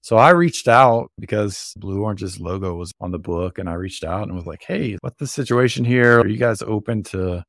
So 0.00 0.16
I 0.16 0.30
reached 0.30 0.66
out 0.66 1.08
because 1.20 1.72
Blue 1.76 2.02
Orange's 2.02 2.40
logo 2.40 2.74
was 2.74 2.90
on 3.00 3.12
the 3.12 3.20
book 3.20 3.58
and 3.58 3.68
I 3.68 3.74
reached 3.74 4.02
out 4.02 4.24
and 4.24 4.34
was 4.34 4.46
like, 4.46 4.64
hey, 4.66 4.96
what's 5.02 5.18
the 5.20 5.26
situation 5.28 5.84
here? 5.84 6.20
Are 6.20 6.26
you 6.26 6.36
guys 6.36 6.62
open 6.62 7.04
to 7.04 7.44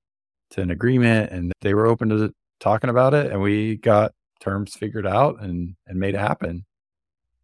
to 0.51 0.61
an 0.61 0.69
agreement? 0.69 1.31
And 1.31 1.51
they 1.61 1.73
were 1.73 1.87
open 1.87 2.09
to 2.09 2.31
talking 2.59 2.91
about 2.91 3.15
it 3.15 3.31
and 3.31 3.41
we 3.41 3.77
got 3.77 4.11
terms 4.39 4.75
figured 4.75 5.07
out 5.07 5.41
and 5.41 5.75
and 5.87 5.99
made 5.99 6.15
it 6.15 6.19
happen. 6.19 6.65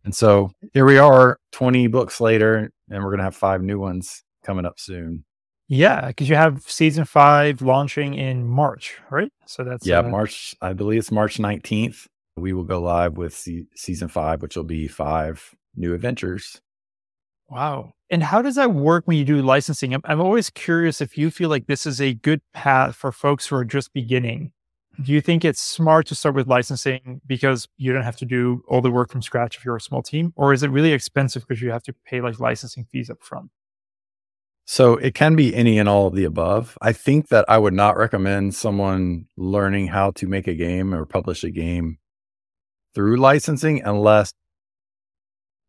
And 0.05 0.13
so 0.13 0.51
here 0.73 0.85
we 0.85 0.97
are 0.97 1.39
20 1.53 1.87
books 1.87 2.19
later 2.19 2.69
and 2.89 3.03
we're 3.03 3.09
going 3.09 3.19
to 3.19 3.23
have 3.23 3.35
five 3.35 3.61
new 3.61 3.79
ones 3.79 4.23
coming 4.43 4.65
up 4.65 4.79
soon. 4.79 5.23
Yeah, 5.69 6.07
because 6.07 6.29
you 6.29 6.35
have 6.35 6.61
season 6.63 7.05
five 7.05 7.61
launching 7.61 8.13
in 8.13 8.45
March, 8.45 8.99
right? 9.09 9.31
So 9.45 9.63
that's 9.63 9.87
yeah, 9.87 9.99
uh, 9.99 10.03
March. 10.03 10.55
I 10.61 10.73
believe 10.73 10.99
it's 10.99 11.11
March 11.11 11.37
19th. 11.37 12.05
We 12.35 12.53
will 12.53 12.63
go 12.63 12.81
live 12.81 13.17
with 13.17 13.33
se- 13.33 13.67
season 13.75 14.07
five, 14.07 14.41
which 14.41 14.55
will 14.55 14.65
be 14.65 14.87
five 14.87 15.55
new 15.75 15.93
adventures. 15.93 16.61
Wow. 17.49 17.93
And 18.09 18.23
how 18.23 18.41
does 18.41 18.55
that 18.55 18.73
work 18.73 19.07
when 19.07 19.17
you 19.17 19.25
do 19.25 19.41
licensing? 19.41 19.93
I'm, 19.93 20.01
I'm 20.05 20.21
always 20.21 20.49
curious 20.49 21.01
if 21.01 21.17
you 21.17 21.31
feel 21.31 21.49
like 21.49 21.67
this 21.67 21.85
is 21.85 22.01
a 22.01 22.13
good 22.13 22.41
path 22.53 22.95
for 22.95 23.11
folks 23.11 23.47
who 23.47 23.55
are 23.55 23.65
just 23.65 23.93
beginning 23.93 24.51
do 25.01 25.11
you 25.11 25.21
think 25.21 25.43
it's 25.43 25.61
smart 25.61 26.05
to 26.07 26.15
start 26.15 26.35
with 26.35 26.47
licensing 26.47 27.21
because 27.25 27.67
you 27.77 27.91
don't 27.91 28.03
have 28.03 28.17
to 28.17 28.25
do 28.25 28.63
all 28.67 28.81
the 28.81 28.91
work 28.91 29.09
from 29.09 29.21
scratch 29.21 29.57
if 29.57 29.65
you're 29.65 29.75
a 29.75 29.81
small 29.81 30.03
team? 30.03 30.33
Or 30.35 30.53
is 30.53 30.61
it 30.61 30.69
really 30.69 30.91
expensive 30.91 31.47
because 31.47 31.61
you 31.61 31.71
have 31.71 31.83
to 31.83 31.95
pay 32.05 32.21
like 32.21 32.39
licensing 32.39 32.85
fees 32.91 33.09
up 33.09 33.21
front? 33.21 33.49
So 34.65 34.95
it 34.95 35.13
can 35.13 35.35
be 35.35 35.53
any 35.55 35.77
and 35.79 35.89
all 35.89 36.07
of 36.07 36.15
the 36.15 36.23
above. 36.23 36.77
I 36.81 36.93
think 36.93 37.29
that 37.29 37.45
I 37.49 37.57
would 37.57 37.73
not 37.73 37.97
recommend 37.97 38.55
someone 38.55 39.25
learning 39.35 39.87
how 39.87 40.11
to 40.11 40.27
make 40.27 40.47
a 40.47 40.53
game 40.53 40.93
or 40.93 41.05
publish 41.05 41.43
a 41.43 41.49
game 41.49 41.97
through 42.93 43.17
licensing 43.17 43.81
unless 43.83 44.31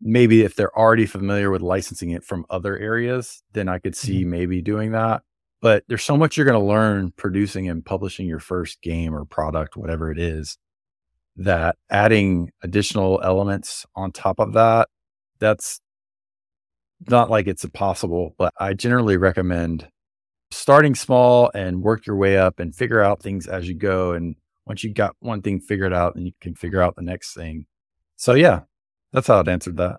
maybe 0.00 0.42
if 0.42 0.54
they're 0.54 0.76
already 0.78 1.06
familiar 1.06 1.50
with 1.50 1.62
licensing 1.62 2.10
it 2.10 2.24
from 2.24 2.44
other 2.50 2.78
areas, 2.78 3.42
then 3.52 3.68
I 3.68 3.78
could 3.78 3.96
see 3.96 4.20
mm-hmm. 4.20 4.30
maybe 4.30 4.62
doing 4.62 4.92
that 4.92 5.22
but 5.64 5.82
there's 5.88 6.04
so 6.04 6.14
much 6.14 6.36
you're 6.36 6.44
going 6.44 6.60
to 6.60 6.66
learn 6.66 7.10
producing 7.16 7.70
and 7.70 7.82
publishing 7.82 8.26
your 8.26 8.38
first 8.38 8.82
game 8.82 9.14
or 9.14 9.24
product, 9.24 9.78
whatever 9.78 10.12
it 10.12 10.18
is, 10.18 10.58
that 11.36 11.76
adding 11.88 12.50
additional 12.62 13.18
elements 13.24 13.86
on 13.96 14.12
top 14.12 14.38
of 14.38 14.52
that, 14.52 14.90
that's 15.38 15.80
not 17.08 17.30
like 17.30 17.46
it's 17.46 17.64
impossible, 17.64 18.34
but 18.36 18.52
I 18.60 18.74
generally 18.74 19.16
recommend 19.16 19.88
starting 20.50 20.94
small 20.94 21.50
and 21.54 21.82
work 21.82 22.06
your 22.06 22.16
way 22.16 22.36
up 22.36 22.60
and 22.60 22.76
figure 22.76 23.02
out 23.02 23.22
things 23.22 23.46
as 23.46 23.66
you 23.66 23.74
go. 23.74 24.12
And 24.12 24.36
once 24.66 24.84
you 24.84 24.92
got 24.92 25.16
one 25.20 25.40
thing 25.40 25.60
figured 25.60 25.94
out, 25.94 26.14
then 26.14 26.26
you 26.26 26.32
can 26.42 26.54
figure 26.54 26.82
out 26.82 26.94
the 26.94 27.00
next 27.00 27.32
thing. 27.32 27.64
So 28.16 28.34
yeah, 28.34 28.64
that's 29.14 29.28
how 29.28 29.40
I'd 29.40 29.48
answered 29.48 29.78
that. 29.78 29.96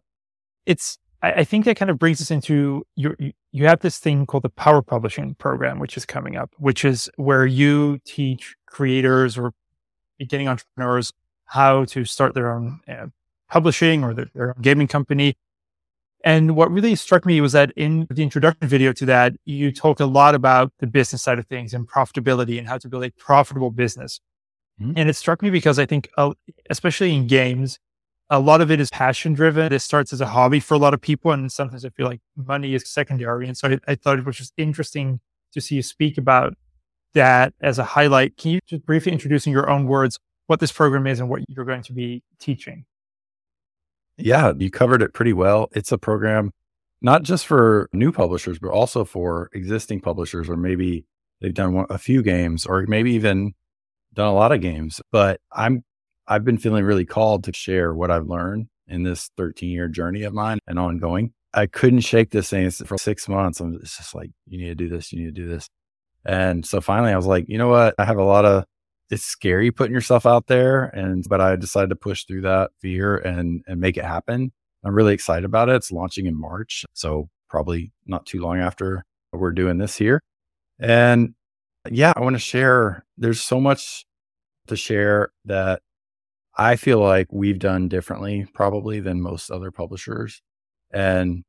It's 0.68 1.00
I, 1.26 1.32
I 1.40 1.44
think 1.44 1.66
that 1.66 1.76
kind 1.76 1.90
of 1.90 1.98
brings 1.98 2.22
us 2.22 2.30
into 2.30 2.86
your, 2.96 3.18
you 3.52 3.66
have 3.66 3.80
this 3.80 3.98
thing 3.98 4.26
called 4.26 4.44
the 4.44 4.50
Power 4.50 4.82
Publishing 4.82 5.34
Program, 5.36 5.80
which 5.80 5.98
is 5.98 6.06
coming 6.06 6.36
up, 6.36 6.52
which 6.58 6.86
is 6.86 7.10
where 7.16 7.46
you 7.46 8.00
teach 8.06 8.56
creators 8.68 9.38
or 9.38 9.54
beginning 10.20 10.48
entrepreneurs 10.48 11.12
how 11.46 11.86
to 11.86 12.06
start 12.06 12.36
their 12.36 12.52
own 12.52 12.80
uh, 12.88 13.08
publishing 13.50 14.04
or 14.04 14.14
their, 14.14 14.28
their 14.36 14.50
own 14.50 14.62
gaming 14.62 14.88
company. 14.88 15.36
And 16.24 16.56
what 16.56 16.72
really 16.72 16.96
struck 16.96 17.26
me 17.26 17.42
was 17.42 17.54
that 17.54 17.72
in 17.76 18.08
the 18.10 18.24
introduction 18.24 18.68
video 18.68 18.94
to 18.94 19.06
that, 19.06 19.34
you 19.46 19.72
talked 19.72 20.00
a 20.00 20.08
lot 20.08 20.36
about 20.36 20.74
the 20.80 20.88
business 20.88 21.22
side 21.22 21.40
of 21.40 21.46
things 21.48 21.74
and 21.74 21.88
profitability 21.88 22.58
and 22.58 22.68
how 22.68 22.78
to 22.80 22.88
build 22.88 23.04
a 23.04 23.12
profitable 23.12 23.72
business. 23.72 24.20
Mm-hmm. 24.82 24.94
And 24.96 25.10
it 25.10 25.16
struck 25.16 25.42
me 25.42 25.50
because 25.50 25.80
I 25.80 25.86
think, 25.86 26.10
uh, 26.18 26.34
especially 26.70 27.16
in 27.16 27.28
games, 27.28 27.80
a 28.30 28.40
lot 28.40 28.62
of 28.62 28.72
it 28.72 28.80
is 28.80 28.90
passion 28.90 29.34
driven. 29.34 29.72
It 29.72 29.80
starts 29.80 30.12
as 30.12 30.22
a 30.22 30.26
hobby 30.26 30.60
for 30.60 30.74
a 30.74 30.78
lot 30.78 30.94
of 30.94 31.02
people. 31.02 31.32
And 31.32 31.52
sometimes 31.52 31.86
I 31.86 31.90
feel 31.90 32.08
like 32.08 32.22
money 32.36 32.74
is 32.74 32.90
secondary. 32.90 33.48
And 33.48 33.58
so 33.58 33.70
I, 33.70 33.80
I 33.88 33.96
thought 33.96 34.20
it 34.20 34.26
was 34.26 34.38
just 34.38 34.54
interesting 34.58 35.20
to 35.54 35.62
see 35.62 35.76
you 35.76 35.84
speak 35.84 36.18
about 36.18 36.56
that 37.14 37.54
as 37.62 37.80
a 37.80 37.84
highlight. 37.84 38.38
Can 38.38 38.52
you 38.52 38.60
just 38.68 38.86
briefly 38.86 39.12
introduce 39.12 39.46
in 39.46 39.54
your 39.54 39.70
own 39.70 39.86
words 39.86 40.20
what 40.48 40.60
this 40.60 40.72
program 40.72 41.08
is 41.08 41.20
and 41.20 41.30
what 41.30 41.44
you're 41.48 41.66
going 41.66 41.84
to 41.84 41.94
be 41.94 42.24
teaching? 42.40 42.86
Yeah, 44.18 44.54
you 44.58 44.72
covered 44.72 45.02
it 45.02 45.14
pretty 45.14 45.34
well. 45.34 45.70
It's 45.74 45.92
a 45.92 45.98
program 45.98 46.52
not 47.02 47.24
just 47.24 47.46
for 47.46 47.90
new 47.94 48.12
publishers, 48.12 48.58
but 48.60 48.70
also 48.70 49.06
for 49.06 49.50
existing 49.54 50.02
publishers, 50.02 50.50
or 50.50 50.56
maybe 50.56 51.06
they've 51.42 51.54
done 51.54 51.86
a 51.90 51.98
few 51.98 52.24
games, 52.24 52.66
or 52.66 52.86
maybe 52.88 53.12
even 53.14 53.54
done 54.14 54.28
a 54.28 54.34
lot 54.34 54.52
of 54.52 54.62
games. 54.62 55.02
But 55.12 55.42
I'm 55.52 55.84
I've 56.28 56.44
been 56.44 56.58
feeling 56.58 56.86
really 56.86 57.06
called 57.06 57.44
to 57.46 57.54
share 57.54 57.94
what 57.94 58.12
I've 58.12 58.28
learned 58.28 58.68
in 58.88 59.04
this 59.04 59.30
13 59.38 59.70
year 59.70 59.88
journey 59.88 60.24
of 60.24 60.34
mine 60.34 60.60
and 60.68 60.80
ongoing. 60.80 61.34
I 61.54 61.68
couldn't 61.68 62.02
shake 62.02 62.32
this 62.32 62.50
thing 62.50 62.70
for 62.70 62.98
six 62.98 63.30
months. 63.30 63.60
I'm 63.60 63.80
just 63.80 64.14
like, 64.14 64.32
you 64.48 64.60
need 64.60 64.68
to 64.68 64.76
do 64.76 64.90
this, 64.90 65.14
you 65.14 65.20
need 65.20 65.36
to 65.36 65.42
do 65.42 65.48
this. 65.48 65.70
And 66.26 66.66
so 66.66 66.82
finally 66.82 67.12
I 67.12 67.16
was 67.16 67.28
like, 67.28 67.46
you 67.48 67.58
know 67.58 67.70
what? 67.70 67.96
I 67.98 68.06
have 68.06 68.18
a 68.18 68.24
lot 68.24 68.46
of 68.46 68.66
it's 69.12 69.24
scary 69.24 69.72
putting 69.72 69.94
yourself 69.94 70.26
out 70.26 70.48
there. 70.48 70.86
And 70.86 71.24
but 71.30 71.40
I 71.40 71.56
decided 71.56 71.90
to 71.90 71.96
push 71.96 72.26
through 72.26 72.42
that 72.42 72.72
fear 72.82 73.18
and 73.18 73.64
and 73.68 73.80
make 73.80 73.98
it 73.98 74.06
happen. 74.06 74.52
I'm 74.84 74.94
really 74.94 75.14
excited 75.14 75.46
about 75.46 75.70
it. 75.70 75.76
It's 75.76 75.92
launching 75.92 76.26
in 76.26 76.40
March. 76.40 76.86
So 76.94 77.30
probably 77.50 77.92
not 78.06 78.26
too 78.26 78.42
long 78.42 78.60
after 78.60 79.06
we're 79.32 79.52
doing 79.52 79.78
this 79.78 79.96
here. 79.96 80.22
And 80.80 81.36
yeah, 81.90 82.14
I 82.16 82.22
want 82.22 82.36
to 82.36 82.40
share. 82.40 83.06
There's 83.18 83.42
so 83.42 83.60
much 83.60 84.06
to 84.68 84.76
share 84.76 85.32
that 85.46 85.82
I 86.58 86.76
feel 86.78 87.00
like 87.00 87.28
we've 87.32 87.60
done 87.60 87.90
differently 87.90 88.48
probably 88.54 89.00
than 89.00 89.22
most 89.22 89.52
other 89.52 89.72
publishers. 89.72 90.42
And 90.92 91.44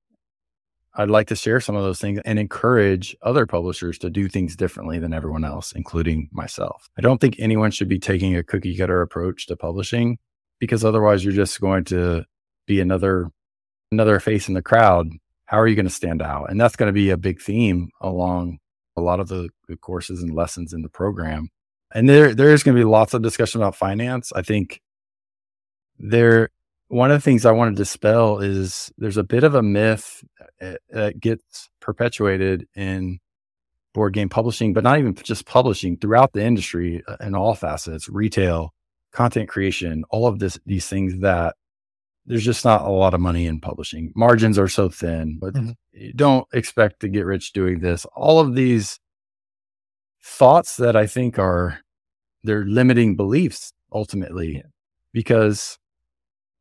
I'd 0.94 1.10
like 1.10 1.28
to 1.28 1.36
share 1.36 1.60
some 1.60 1.76
of 1.76 1.82
those 1.82 2.00
things 2.00 2.20
and 2.24 2.38
encourage 2.38 3.14
other 3.22 3.46
publishers 3.46 3.98
to 3.98 4.10
do 4.10 4.28
things 4.28 4.56
differently 4.56 4.98
than 4.98 5.12
everyone 5.12 5.44
else, 5.44 5.72
including 5.72 6.28
myself. 6.32 6.88
I 6.96 7.02
don't 7.02 7.20
think 7.20 7.36
anyone 7.38 7.70
should 7.70 7.88
be 7.88 7.98
taking 7.98 8.34
a 8.34 8.42
cookie 8.42 8.76
cutter 8.76 9.02
approach 9.02 9.46
to 9.46 9.56
publishing 9.56 10.18
because 10.58 10.84
otherwise 10.84 11.22
you're 11.22 11.34
just 11.34 11.60
going 11.60 11.84
to 11.84 12.24
be 12.66 12.80
another 12.80 13.30
another 13.92 14.18
face 14.18 14.48
in 14.48 14.54
the 14.54 14.62
crowd. 14.62 15.10
How 15.44 15.60
are 15.60 15.68
you 15.68 15.76
going 15.76 15.86
to 15.86 15.92
stand 15.92 16.22
out? 16.22 16.50
And 16.50 16.60
that's 16.60 16.76
going 16.76 16.88
to 16.88 16.92
be 16.92 17.10
a 17.10 17.16
big 17.16 17.40
theme 17.40 17.90
along 18.00 18.58
a 18.96 19.02
lot 19.02 19.20
of 19.20 19.28
the 19.28 19.50
courses 19.80 20.22
and 20.22 20.34
lessons 20.34 20.72
in 20.72 20.82
the 20.82 20.88
program. 20.88 21.50
And 21.94 22.08
there 22.08 22.34
there 22.34 22.52
is 22.52 22.62
going 22.62 22.74
to 22.74 22.80
be 22.80 22.88
lots 22.88 23.12
of 23.14 23.22
discussion 23.22 23.60
about 23.60 23.76
finance. 23.76 24.32
I 24.34 24.42
think 24.42 24.80
there 25.98 26.50
one 26.88 27.10
of 27.10 27.16
the 27.16 27.22
things 27.22 27.44
I 27.44 27.52
want 27.52 27.74
to 27.74 27.82
dispel 27.82 28.38
is 28.38 28.92
there's 28.96 29.16
a 29.16 29.24
bit 29.24 29.44
of 29.44 29.54
a 29.54 29.62
myth 29.62 30.22
uh, 30.62 30.74
that 30.90 31.18
gets 31.18 31.68
perpetuated 31.80 32.68
in 32.76 33.18
board 33.92 34.12
game 34.12 34.28
publishing, 34.28 34.72
but 34.72 34.84
not 34.84 34.98
even 34.98 35.14
just 35.14 35.46
publishing 35.46 35.96
throughout 35.96 36.32
the 36.32 36.44
industry 36.44 37.02
uh, 37.08 37.16
in 37.20 37.34
all 37.34 37.54
facets, 37.54 38.08
retail, 38.08 38.72
content 39.10 39.48
creation, 39.48 40.04
all 40.10 40.26
of 40.26 40.38
this, 40.38 40.58
these 40.66 40.86
things 40.86 41.20
that 41.20 41.56
there's 42.26 42.44
just 42.44 42.64
not 42.64 42.82
a 42.82 42.90
lot 42.90 43.14
of 43.14 43.20
money 43.20 43.46
in 43.46 43.60
publishing. 43.60 44.12
Margins 44.14 44.58
are 44.58 44.68
so 44.68 44.88
thin, 44.88 45.38
but 45.40 45.54
mm-hmm. 45.54 46.10
don't 46.14 46.46
expect 46.52 47.00
to 47.00 47.08
get 47.08 47.24
rich 47.24 47.52
doing 47.52 47.80
this. 47.80 48.04
All 48.14 48.38
of 48.38 48.54
these 48.54 49.00
thoughts 50.22 50.76
that 50.76 50.96
I 50.96 51.06
think 51.06 51.38
are 51.38 51.80
they're 52.44 52.64
limiting 52.64 53.16
beliefs 53.16 53.72
ultimately 53.92 54.62
because 55.12 55.78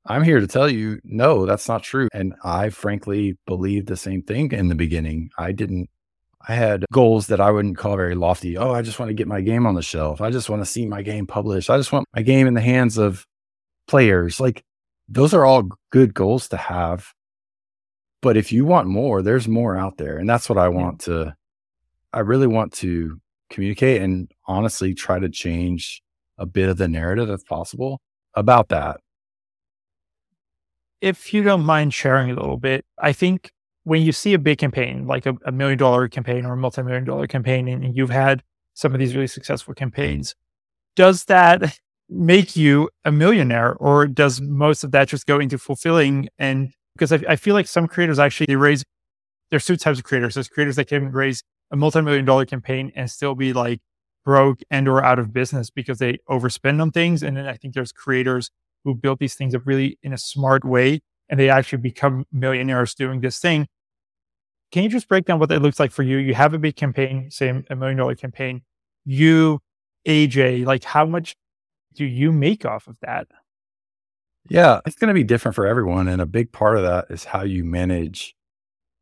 I'm 0.08 0.24
here 0.24 0.40
to 0.40 0.48
tell 0.48 0.70
you, 0.70 1.00
no, 1.04 1.46
that's 1.46 1.68
not 1.68 1.82
true. 1.82 2.10
And 2.14 2.36
I 2.44 2.70
frankly 2.70 3.38
believed 3.48 3.88
the 3.88 3.98
same 3.98 4.22
thing 4.22 4.52
in 4.52 4.68
the 4.68 4.76
beginning. 4.76 5.32
I 5.38 5.52
didn't, 5.52 5.90
I 6.48 6.54
had 6.54 6.86
goals 6.94 7.28
that 7.28 7.42
I 7.42 7.50
wouldn't 7.50 7.78
call 7.78 7.96
very 7.96 8.14
lofty. 8.14 8.56
Oh, 8.56 8.72
I 8.72 8.84
just 8.84 9.00
want 9.00 9.10
to 9.10 9.16
get 9.16 9.28
my 9.28 9.42
game 9.42 9.66
on 9.66 9.74
the 9.74 9.82
shelf. 9.82 10.22
I 10.22 10.30
just 10.30 10.48
want 10.48 10.62
to 10.62 10.66
see 10.66 10.86
my 10.86 11.02
game 11.02 11.26
published. 11.26 11.72
I 11.72 11.78
just 11.78 11.92
want 11.92 12.08
my 12.16 12.22
game 12.22 12.46
in 12.46 12.54
the 12.54 12.62
hands 12.62 13.00
of 13.00 13.26
players. 13.88 14.40
Like 14.40 14.64
those 15.10 15.34
are 15.34 15.44
all 15.44 15.70
good 15.90 16.14
goals 16.14 16.50
to 16.50 16.58
have. 16.58 17.12
But 18.22 18.38
if 18.38 18.52
you 18.52 18.64
want 18.64 18.88
more, 18.88 19.24
there's 19.24 19.48
more 19.48 19.76
out 19.76 19.98
there. 19.98 20.18
And 20.18 20.30
that's 20.30 20.50
what 20.50 20.60
I 20.60 20.70
want 20.70 21.02
to, 21.02 21.36
I 22.14 22.20
really 22.20 22.48
want 22.48 22.74
to 22.74 23.20
communicate 23.50 24.04
and 24.04 24.32
honestly 24.46 24.94
try 24.94 25.18
to 25.18 25.30
change 25.30 26.04
a 26.38 26.46
bit 26.46 26.70
of 26.70 26.78
the 26.78 26.88
narrative 26.88 27.30
if 27.30 27.44
possible 27.46 28.02
about 28.36 28.70
that 28.70 29.00
if 31.06 31.36
you 31.36 31.44
don't 31.44 31.64
mind 31.64 31.94
sharing 31.94 32.32
a 32.32 32.34
little 32.34 32.58
bit, 32.58 32.84
I 32.98 33.14
think 33.14 33.52
when 33.84 34.02
you 34.02 34.12
see 34.12 34.34
a 34.34 34.40
big 34.40 34.58
campaign, 34.58 35.06
like 35.06 35.28
a, 35.28 35.36
a 35.46 35.52
million 35.52 35.78
dollar 35.78 36.08
campaign 36.08 36.48
or 36.48 36.54
a 36.54 36.58
multi 36.58 36.82
million 36.82 37.06
dollar 37.06 37.28
campaign, 37.28 37.68
and 37.68 37.96
you've 37.96 38.10
had 38.10 38.42
some 38.74 38.92
of 38.92 39.00
these 39.00 39.14
really 39.14 39.28
successful 39.28 39.76
campaigns, 39.76 40.34
does 40.96 41.26
that 41.26 41.78
make 42.10 42.56
you 42.56 42.90
a 43.04 43.12
millionaire 43.12 43.74
or 43.74 44.08
does 44.08 44.42
most 44.42 44.84
of 44.84 44.92
that 44.92 45.08
just 45.08 45.28
go 45.28 45.40
into 45.40 45.60
fulfilling? 45.60 46.28
And 46.40 46.74
because 46.96 47.14
I, 47.14 47.20
I 47.30 47.36
feel 47.36 47.54
like 47.54 47.68
some 47.68 47.88
creators 47.88 48.18
actually 48.18 48.48
they 48.48 48.56
raise, 48.56 48.84
there's 49.52 49.66
two 49.66 49.78
types 49.78 50.00
of 50.00 50.06
creators. 50.06 50.34
There's 50.34 50.48
creators 50.50 50.76
that 50.78 50.88
can 50.88 51.12
raise 51.12 51.44
a 51.70 51.76
multi 51.76 52.02
million 52.02 52.26
dollar 52.26 52.48
campaign 52.48 52.92
and 52.96 53.12
still 53.12 53.36
be 53.36 53.54
like 53.54 53.80
broke 54.24 54.62
and 54.72 54.88
or 54.88 55.06
out 55.06 55.20
of 55.20 55.32
business 55.32 55.70
because 55.70 56.00
they 56.00 56.18
overspend 56.28 56.82
on 56.82 56.90
things. 56.90 57.22
And 57.22 57.38
then 57.38 57.46
I 57.46 57.58
think 57.58 57.76
there's 57.76 57.92
creators 57.92 58.50
who 58.86 58.96
built 58.96 59.20
these 59.20 59.36
things 59.36 59.54
up 59.54 59.64
really 59.66 60.00
in 60.04 60.14
a 60.14 60.18
smart 60.18 60.64
way 60.64 61.02
and 61.28 61.40
they 61.40 61.50
actually 61.50 61.80
become 61.80 62.26
millionaires 62.32 62.94
doing 62.94 63.20
this 63.20 63.40
thing. 63.40 63.68
Can 64.72 64.84
you 64.84 64.90
just 64.90 65.08
break 65.08 65.26
down 65.26 65.40
what 65.40 65.50
that 65.50 65.62
looks 65.62 65.80
like 65.80 65.92
for 65.92 66.04
you? 66.04 66.18
You 66.18 66.36
have 66.36 66.54
a 66.54 66.60
big 66.60 66.76
campaign, 66.76 67.30
say 67.32 67.64
a 67.70 67.76
million 67.76 67.98
dollar 67.98 68.16
campaign. 68.16 68.62
You, 69.04 69.60
AJ, 70.08 70.66
like 70.66 70.84
how 70.84 71.06
much 71.06 71.36
do 71.96 72.06
you 72.06 72.32
make 72.32 72.66
off 72.66 72.88
of 72.88 72.98
that? 73.02 73.28
Yeah, 74.48 74.82
it's 74.86 74.96
going 74.96 75.08
to 75.08 75.14
be 75.14 75.24
different 75.24 75.56
for 75.56 75.66
everyone. 75.66 76.08
And 76.08 76.22
a 76.22 76.28
big 76.28 76.52
part 76.52 76.78
of 76.78 76.84
that 76.84 77.06
is 77.10 77.24
how 77.24 77.44
you 77.44 77.64
manage 77.64 78.36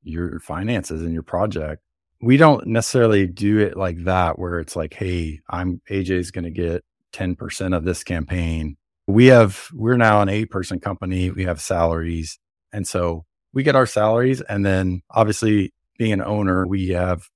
your 0.04 0.40
finances 0.40 1.02
and 1.02 1.14
your 1.14 1.24
project. 1.24 1.82
We 2.22 2.38
don't 2.38 2.66
necessarily 2.68 3.28
do 3.28 3.60
it 3.60 3.76
like 3.76 4.06
that, 4.06 4.40
where 4.40 4.60
it's 4.60 4.78
like, 4.78 4.94
hey, 4.94 5.42
I'm 5.50 5.82
AJ's 5.90 6.32
going 6.32 6.46
to 6.46 6.52
get 6.52 6.86
10% 7.12 7.76
of 7.76 7.84
this 7.84 8.04
campaign 8.04 8.78
we 9.08 9.28
have 9.28 9.70
we're 9.74 9.98
now 9.98 10.22
an 10.22 10.30
eight 10.30 10.50
person 10.50 10.80
company 10.80 11.30
we 11.30 11.44
have 11.44 11.60
salaries 11.60 12.40
and 12.72 12.88
so 12.88 13.26
we 13.54 13.64
get 13.64 13.76
our 13.76 13.86
salaries 13.86 14.42
and 14.42 14.66
then 14.66 15.02
obviously 15.10 15.74
being 15.98 16.14
an 16.14 16.22
owner 16.22 16.66
we 16.66 16.90
have 16.90 17.30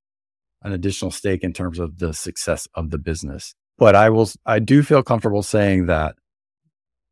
an 0.63 0.73
additional 0.73 1.11
stake 1.11 1.43
in 1.43 1.53
terms 1.53 1.79
of 1.79 1.99
the 1.99 2.13
success 2.13 2.67
of 2.73 2.89
the 2.89 2.97
business. 2.97 3.53
But 3.77 3.95
i 3.95 4.09
will 4.09 4.29
i 4.45 4.59
do 4.59 4.83
feel 4.83 5.03
comfortable 5.03 5.43
saying 5.43 5.85
that 5.87 6.15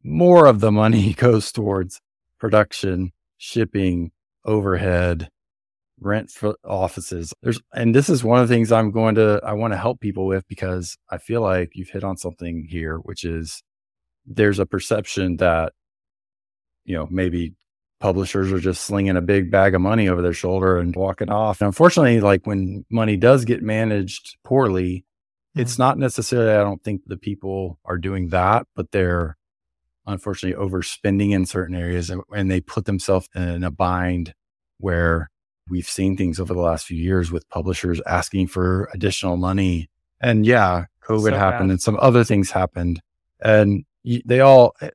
more 0.04 0.46
of 0.46 0.60
the 0.60 0.72
money 0.72 1.14
goes 1.26 1.52
towards 1.52 2.02
production 2.40 3.12
shipping 3.38 4.12
overhead 4.46 5.30
rent 6.00 6.30
for 6.30 6.56
offices. 6.66 7.34
There's 7.42 7.62
and 7.74 7.96
this 7.96 8.10
is 8.10 8.24
one 8.24 8.42
of 8.42 8.48
the 8.48 8.54
things 8.54 8.72
i'm 8.72 8.92
going 8.92 9.16
to 9.16 9.40
i 9.44 9.54
want 9.54 9.74
to 9.74 9.78
help 9.78 10.00
people 10.00 10.26
with 10.26 10.48
because 10.48 10.98
i 11.10 11.18
feel 11.18 11.42
like 11.42 11.72
you've 11.74 11.90
hit 11.90 12.04
on 12.04 12.18
something 12.18 12.68
here 12.70 12.98
which 12.98 13.24
is 13.24 13.62
there's 14.26 14.60
a 14.60 14.66
perception 14.66 15.38
that, 15.38 15.74
you 16.84 16.96
know, 16.96 17.08
maybe 17.10 17.54
publishers 18.00 18.52
are 18.52 18.60
just 18.60 18.84
slinging 18.84 19.18
a 19.18 19.22
big 19.22 19.50
bag 19.50 19.74
of 19.74 19.82
money 19.82 20.08
over 20.08 20.22
their 20.22 20.34
shoulder 20.34 20.78
and 20.78 20.96
walking 20.96 21.30
off. 21.30 21.62
And 21.62 21.68
unfortunately, 21.68 22.20
like 22.22 22.46
when 22.46 22.86
money 22.90 23.18
does 23.18 23.46
get 23.46 23.64
managed 23.64 24.38
poorly, 24.44 25.06
mm-hmm. 25.56 25.62
it's 25.62 25.80
not 25.80 25.98
necessarily, 25.98 26.52
I 26.52 26.64
don't 26.64 26.84
think 26.84 27.02
the 27.06 27.18
people 27.18 27.80
are 27.86 27.98
doing 27.98 28.30
that, 28.30 28.68
but 28.76 28.92
they're 28.92 29.38
unfortunately 30.06 30.64
overspending 30.64 31.32
in 31.32 31.46
certain 31.46 31.76
areas 31.76 32.10
and, 32.10 32.22
and 32.32 32.52
they 32.52 32.62
put 32.62 32.86
themselves 32.86 33.28
in 33.34 33.64
a 33.64 33.72
bind 33.72 34.34
where 34.78 35.32
we've 35.70 35.90
seen 35.90 36.16
things 36.16 36.40
over 36.40 36.54
the 36.54 36.62
last 36.62 36.86
few 36.86 36.98
years 36.98 37.32
with 37.32 37.50
publishers 37.50 38.02
asking 38.06 38.48
for 38.48 38.90
additional 38.94 39.38
money. 39.38 39.90
And 40.22 40.46
yeah, 40.46 40.86
COVID 41.04 41.32
so 41.32 41.38
happened 41.38 41.70
bad. 41.70 41.74
and 41.74 41.82
some 41.82 41.98
other 42.00 42.24
things 42.24 42.52
happened. 42.52 43.02
And 43.42 43.84
they 44.26 44.40
all, 44.40 44.76
eh, 44.82 44.90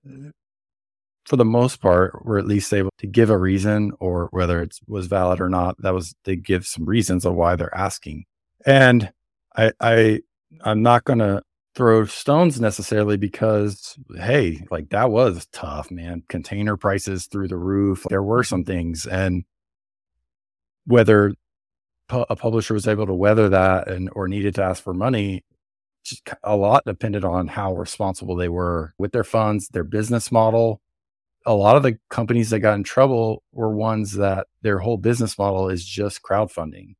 for 1.26 1.36
the 1.36 1.44
most 1.44 1.80
part, 1.80 2.24
were 2.24 2.38
at 2.38 2.46
least 2.46 2.72
able 2.72 2.90
to 2.98 3.06
give 3.06 3.30
a 3.30 3.38
reason 3.38 3.92
or 4.00 4.28
whether 4.32 4.62
it 4.62 4.76
was 4.86 5.06
valid 5.06 5.40
or 5.40 5.48
not. 5.48 5.80
That 5.82 5.94
was, 5.94 6.14
they 6.24 6.36
give 6.36 6.66
some 6.66 6.84
reasons 6.84 7.24
of 7.24 7.34
why 7.34 7.56
they're 7.56 7.74
asking. 7.74 8.24
And 8.66 9.12
I, 9.56 9.72
I, 9.80 10.20
I'm 10.62 10.82
not 10.82 11.04
going 11.04 11.20
to 11.20 11.42
throw 11.74 12.04
stones 12.04 12.60
necessarily 12.60 13.16
because, 13.16 13.96
hey, 14.16 14.66
like 14.70 14.90
that 14.90 15.10
was 15.10 15.46
tough, 15.52 15.90
man. 15.90 16.22
Container 16.28 16.76
prices 16.76 17.26
through 17.26 17.48
the 17.48 17.56
roof. 17.56 18.06
There 18.08 18.22
were 18.22 18.42
some 18.42 18.64
things. 18.64 19.06
And 19.06 19.44
whether 20.86 21.34
a 22.10 22.34
publisher 22.34 22.74
was 22.74 22.88
able 22.88 23.06
to 23.06 23.14
weather 23.14 23.48
that 23.50 23.88
and 23.88 24.10
or 24.14 24.26
needed 24.26 24.54
to 24.56 24.64
ask 24.64 24.82
for 24.82 24.92
money 24.92 25.44
a 26.42 26.57
lot 26.57 26.85
depended 26.85 27.25
on 27.25 27.49
how 27.49 27.75
responsible 27.75 28.37
they 28.37 28.49
were 28.49 28.92
with 28.99 29.12
their 29.12 29.25
funds, 29.25 29.69
their 29.69 29.85
business 29.85 30.33
model. 30.33 30.80
A 31.47 31.54
lot 31.54 31.76
of 31.76 31.83
the 31.83 31.99
companies 32.11 32.50
that 32.50 32.61
got 32.61 32.75
in 32.75 32.85
trouble 32.85 33.42
were 33.52 33.75
ones 33.75 34.12
that 34.14 34.47
their 34.62 34.78
whole 34.78 34.99
business 34.99 35.38
model 35.38 35.69
is 35.69 35.85
just 35.85 36.23
crowdfunding. 36.23 36.95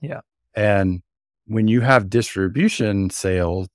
Yeah. 0.00 0.20
And 0.54 1.02
when 1.46 1.68
you 1.68 1.80
have 1.80 2.10
distribution 2.10 3.10
sales, 3.10 3.68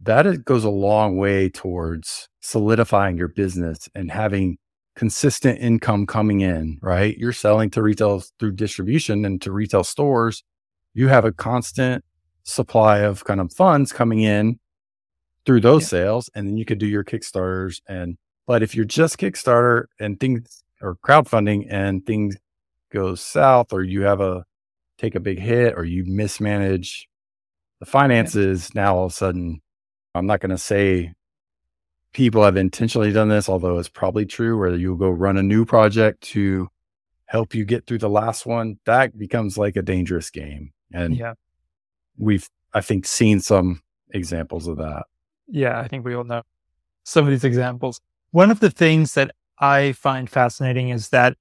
that 0.00 0.44
goes 0.44 0.64
a 0.64 0.70
long 0.70 1.16
way 1.16 1.48
towards 1.48 2.28
solidifying 2.40 3.18
your 3.18 3.28
business 3.28 3.88
and 3.94 4.10
having 4.10 4.58
consistent 4.96 5.60
income 5.60 6.06
coming 6.06 6.40
in, 6.40 6.78
right? 6.82 7.16
You're 7.18 7.32
selling 7.32 7.70
to 7.70 7.82
retail 7.82 8.22
through 8.38 8.52
distribution 8.52 9.24
and 9.24 9.40
to 9.42 9.52
retail 9.52 9.84
stores. 9.84 10.42
You 10.94 11.08
have 11.08 11.24
a 11.24 11.32
constant 11.32 12.04
supply 12.48 13.00
of 13.00 13.24
kind 13.24 13.40
of 13.40 13.52
funds 13.52 13.92
coming 13.92 14.20
in 14.20 14.58
through 15.44 15.60
those 15.60 15.82
yeah. 15.82 15.88
sales. 15.88 16.30
And 16.34 16.48
then 16.48 16.56
you 16.56 16.64
could 16.64 16.78
do 16.78 16.86
your 16.86 17.04
Kickstarters. 17.04 17.80
And, 17.86 18.16
but 18.46 18.62
if 18.62 18.74
you're 18.74 18.84
just 18.84 19.18
Kickstarter 19.18 19.84
and 20.00 20.18
things 20.18 20.64
or 20.80 20.96
crowdfunding 20.96 21.66
and 21.70 22.04
things 22.04 22.36
go 22.90 23.14
south 23.14 23.72
or 23.72 23.82
you 23.82 24.02
have 24.02 24.20
a 24.20 24.44
take 24.96 25.14
a 25.14 25.20
big 25.20 25.38
hit 25.38 25.74
or 25.76 25.84
you 25.84 26.04
mismanage 26.06 27.08
the 27.80 27.86
finances, 27.86 28.70
yeah. 28.74 28.82
now 28.82 28.96
all 28.96 29.06
of 29.06 29.12
a 29.12 29.14
sudden, 29.14 29.60
I'm 30.14 30.26
not 30.26 30.40
going 30.40 30.50
to 30.50 30.58
say 30.58 31.12
people 32.12 32.42
have 32.42 32.56
intentionally 32.56 33.12
done 33.12 33.28
this, 33.28 33.48
although 33.48 33.78
it's 33.78 33.90
probably 33.90 34.24
true, 34.24 34.58
where 34.58 34.74
you'll 34.74 34.96
go 34.96 35.10
run 35.10 35.36
a 35.36 35.42
new 35.42 35.64
project 35.64 36.22
to 36.22 36.68
help 37.26 37.54
you 37.54 37.64
get 37.66 37.86
through 37.86 37.98
the 37.98 38.08
last 38.08 38.46
one. 38.46 38.78
That 38.86 39.16
becomes 39.16 39.58
like 39.58 39.76
a 39.76 39.82
dangerous 39.82 40.30
game. 40.30 40.72
And 40.92 41.14
yeah. 41.14 41.34
We've, 42.18 42.48
I 42.74 42.80
think, 42.80 43.06
seen 43.06 43.40
some 43.40 43.82
examples 44.10 44.66
of 44.66 44.76
that. 44.78 45.04
Yeah, 45.46 45.78
I 45.80 45.88
think 45.88 46.04
we 46.04 46.14
all 46.14 46.24
know 46.24 46.42
some 47.04 47.24
of 47.24 47.30
these 47.30 47.44
examples. 47.44 48.00
One 48.30 48.50
of 48.50 48.60
the 48.60 48.70
things 48.70 49.14
that 49.14 49.30
I 49.58 49.92
find 49.92 50.28
fascinating 50.28 50.90
is 50.90 51.08
that 51.08 51.36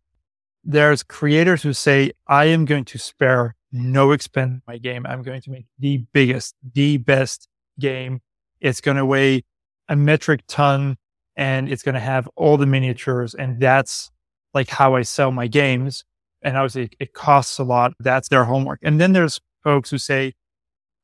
there's 0.64 1.04
creators 1.04 1.64
who 1.64 1.74
say, 1.74 2.12
I 2.28 2.46
am 2.46 2.66
going 2.66 2.86
to 2.86 2.98
spare 2.98 3.56
no 3.72 4.12
expense 4.12 4.62
my 4.68 4.78
game. 4.78 5.06
I'm 5.06 5.24
going 5.24 5.42
to 5.42 5.52
make 5.52 5.66
the 5.78 6.06
biggest, 6.14 6.56
the 6.74 6.98
best 6.98 7.48
game. 7.80 8.22
It's 8.62 8.82
going 8.82 8.98
to 8.98 9.06
weigh 9.06 9.44
a 9.90 9.96
metric 9.96 10.42
ton 10.48 10.98
and 11.36 11.70
it's 11.70 11.84
going 11.84 11.96
to 11.96 12.02
have 12.02 12.28
all 12.36 12.58
the 12.58 12.66
miniatures. 12.66 13.34
And 13.36 13.60
that's 13.60 14.12
like 14.54 14.70
how 14.70 14.96
I 14.96 15.04
sell 15.04 15.32
my 15.32 15.48
games. 15.48 16.04
And 16.42 16.58
obviously 16.58 16.90
it 17.00 17.14
costs 17.14 17.60
a 17.60 17.64
lot. 17.64 17.94
That's 18.00 18.30
their 18.30 18.46
homework. 18.46 18.80
And 18.84 19.00
then 19.00 19.14
there's 19.14 19.40
folks 19.64 19.90
who 19.90 19.98
say, 19.98 20.34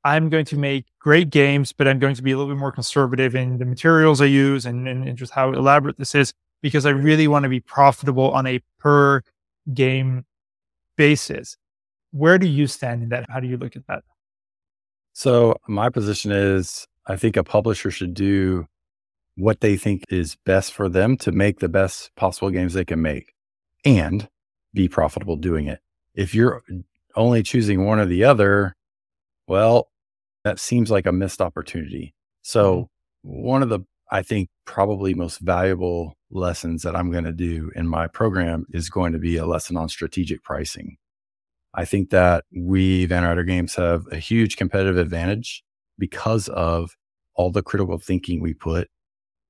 I'm 0.05 0.29
going 0.29 0.45
to 0.45 0.57
make 0.57 0.85
great 0.99 1.29
games, 1.29 1.71
but 1.71 1.87
I'm 1.87 1.99
going 1.99 2.15
to 2.15 2.21
be 2.21 2.31
a 2.31 2.37
little 2.37 2.53
bit 2.53 2.59
more 2.59 2.71
conservative 2.71 3.35
in 3.35 3.57
the 3.57 3.65
materials 3.65 4.21
I 4.21 4.25
use 4.25 4.65
and, 4.65 4.87
and, 4.87 5.07
and 5.07 5.17
just 5.17 5.31
how 5.31 5.51
elaborate 5.53 5.97
this 5.97 6.13
is 6.13 6.33
because 6.61 6.85
I 6.85 6.89
really 6.89 7.27
want 7.27 7.43
to 7.43 7.49
be 7.49 7.59
profitable 7.59 8.31
on 8.31 8.45
a 8.45 8.59
per 8.79 9.21
game 9.73 10.25
basis. 10.97 11.57
Where 12.11 12.37
do 12.37 12.47
you 12.47 12.67
stand 12.67 13.03
in 13.03 13.09
that? 13.09 13.25
How 13.29 13.39
do 13.39 13.47
you 13.47 13.57
look 13.57 13.75
at 13.75 13.87
that? 13.87 14.03
So, 15.13 15.55
my 15.67 15.89
position 15.89 16.31
is 16.31 16.87
I 17.05 17.15
think 17.17 17.37
a 17.37 17.43
publisher 17.43 17.91
should 17.91 18.13
do 18.13 18.67
what 19.35 19.61
they 19.61 19.77
think 19.77 20.03
is 20.09 20.37
best 20.45 20.73
for 20.73 20.89
them 20.89 21.17
to 21.17 21.31
make 21.31 21.59
the 21.59 21.69
best 21.69 22.11
possible 22.15 22.49
games 22.49 22.73
they 22.73 22.85
can 22.85 23.01
make 23.01 23.33
and 23.83 24.27
be 24.73 24.87
profitable 24.87 25.35
doing 25.35 25.67
it. 25.67 25.79
If 26.13 26.35
you're 26.35 26.63
only 27.15 27.43
choosing 27.43 27.85
one 27.85 27.99
or 27.99 28.05
the 28.05 28.23
other, 28.23 28.75
well, 29.47 29.89
that 30.43 30.59
seems 30.59 30.91
like 30.91 31.05
a 31.05 31.11
missed 31.11 31.41
opportunity. 31.41 32.13
So, 32.41 32.89
mm-hmm. 33.25 33.43
one 33.43 33.63
of 33.63 33.69
the, 33.69 33.79
I 34.11 34.21
think, 34.21 34.49
probably 34.65 35.13
most 35.13 35.39
valuable 35.39 36.15
lessons 36.29 36.83
that 36.83 36.95
I'm 36.95 37.11
going 37.11 37.23
to 37.23 37.31
do 37.31 37.71
in 37.75 37.87
my 37.87 38.07
program 38.07 38.65
is 38.71 38.89
going 38.89 39.13
to 39.13 39.19
be 39.19 39.37
a 39.37 39.45
lesson 39.45 39.77
on 39.77 39.89
strategic 39.89 40.43
pricing. 40.43 40.97
I 41.73 41.85
think 41.85 42.11
that 42.11 42.45
we, 42.55 43.05
Van 43.05 43.23
Ryder 43.23 43.43
Games, 43.43 43.75
have 43.75 44.05
a 44.11 44.17
huge 44.17 44.57
competitive 44.57 44.97
advantage 44.97 45.63
because 45.97 46.47
of 46.49 46.91
all 47.35 47.51
the 47.51 47.63
critical 47.63 47.97
thinking 47.97 48.41
we 48.41 48.53
put 48.53 48.89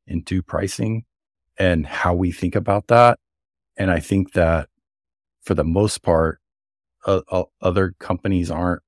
into 0.07 0.41
pricing 0.41 1.03
and 1.57 1.85
how 1.85 2.13
we 2.13 2.31
think 2.31 2.55
about 2.55 2.87
that. 2.87 3.19
And 3.77 3.91
I 3.91 3.99
think 3.99 4.33
that 4.33 4.69
for 5.41 5.53
the 5.53 5.63
most 5.63 6.01
part, 6.01 6.39
uh, 7.05 7.21
uh, 7.29 7.43
other 7.61 7.93
companies 7.99 8.49
aren't 8.49 8.81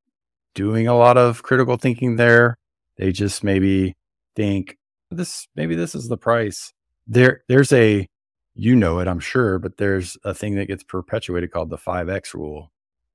doing 0.55 0.87
a 0.87 0.97
lot 0.97 1.17
of 1.17 1.43
critical 1.43 1.77
thinking 1.77 2.15
there. 2.15 2.57
They 2.97 3.11
just 3.11 3.43
maybe 3.43 3.95
think 4.35 4.77
this, 5.11 5.47
maybe 5.55 5.75
this 5.75 5.93
is 5.93 6.07
the 6.07 6.17
price. 6.17 6.73
There, 7.07 7.43
there's 7.47 7.71
a, 7.71 8.07
you 8.55 8.75
know 8.75 8.99
it, 8.99 9.07
I'm 9.07 9.19
sure, 9.19 9.59
but 9.59 9.77
there's 9.77 10.17
a 10.23 10.33
thing 10.33 10.55
that 10.55 10.67
gets 10.67 10.83
perpetuated 10.83 11.51
called 11.51 11.69
the 11.69 11.77
5X 11.77 12.33
rule 12.33 12.71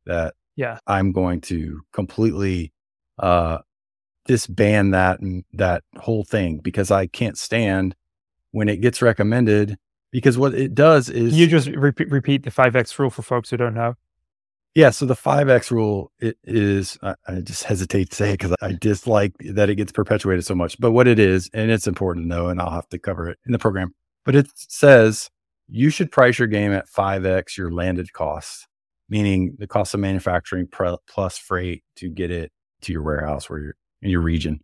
that 0.07 0.35
yeah, 0.55 0.79
I'm 0.87 1.13
going 1.13 1.41
to 1.43 1.81
completely, 1.93 2.73
uh, 3.19 3.59
disband 4.27 4.95
that 4.95 5.19
that 5.55 5.83
whole 5.99 6.25
thing 6.25 6.59
because 6.59 6.91
I 6.91 7.07
can't 7.07 7.37
stand 7.37 7.97
when 8.53 8.69
it 8.69 8.77
gets 8.77 9.03
recommended 9.03 9.77
because 10.13 10.39
what 10.39 10.55
it 10.55 10.75
does 10.75 11.09
is 11.09 11.37
you 11.37 11.47
just 11.47 11.69
repeat, 11.69 12.11
repeat 12.11 12.45
the 12.45 12.51
5x 12.51 12.97
rule 12.99 13.11
for 13.11 13.23
folks 13.23 13.51
who 13.51 13.57
don't 13.57 13.75
know 13.75 13.97
yeah 14.75 14.91
so 14.91 15.07
the 15.07 15.15
5x 15.15 15.71
rule 15.71 16.13
is, 16.21 16.99
I, 17.03 17.15
I 17.27 17.41
just 17.41 17.65
hesitate 17.65 18.11
to 18.11 18.17
say 18.17 18.31
it 18.31 18.39
because 18.41 18.55
i 18.63 18.73
dislike 18.73 19.35
that 19.41 19.71
it 19.71 19.77
gets 19.77 19.93
perpetuated 19.93 20.45
so 20.45 20.55
much 20.55 20.79
but 20.81 20.93
what 20.93 21.09
it 21.09 21.19
is 21.19 21.51
and 21.53 21.71
it's 21.71 21.87
important 21.87 22.25
to 22.25 22.29
know 22.29 22.49
and 22.49 22.61
i'll 22.61 22.71
have 22.71 22.89
to 22.91 22.99
cover 22.99 23.29
it 23.29 23.39
in 23.47 23.53
the 23.53 23.59
program 23.59 23.95
but 24.25 24.35
it 24.35 24.49
says 24.55 25.31
you 25.69 25.91
should 25.91 26.11
price 26.11 26.39
your 26.39 26.49
game 26.49 26.73
at 26.73 26.89
5x 26.89 27.57
your 27.57 27.71
landed 27.71 28.13
cost 28.13 28.67
meaning 29.11 29.57
the 29.59 29.67
cost 29.67 29.93
of 29.93 30.01
manufacturing 30.01 30.69
plus 30.69 31.37
freight 31.37 31.83
to 31.97 32.09
get 32.09 32.31
it 32.31 32.53
to 32.83 32.93
your 32.93 33.03
warehouse 33.03 33.51
where 33.51 33.59
you're 33.59 33.77
in 34.03 34.11
your 34.11 34.21
region. 34.21 34.61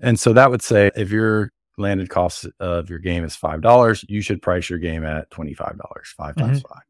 And 0.00 0.18
so 0.18 0.32
that 0.32 0.50
would 0.50 0.62
say 0.62 0.90
if 0.96 1.10
your 1.10 1.52
landed 1.76 2.08
cost 2.08 2.46
of 2.58 2.90
your 2.90 2.98
game 2.98 3.24
is 3.24 3.36
$5, 3.36 4.04
you 4.08 4.20
should 4.20 4.42
price 4.42 4.68
your 4.68 4.78
game 4.78 5.04
at 5.04 5.30
$25, 5.30 5.56
5 5.56 5.76
mm-hmm. 5.76 6.40
times 6.40 6.62
five. 6.62 6.82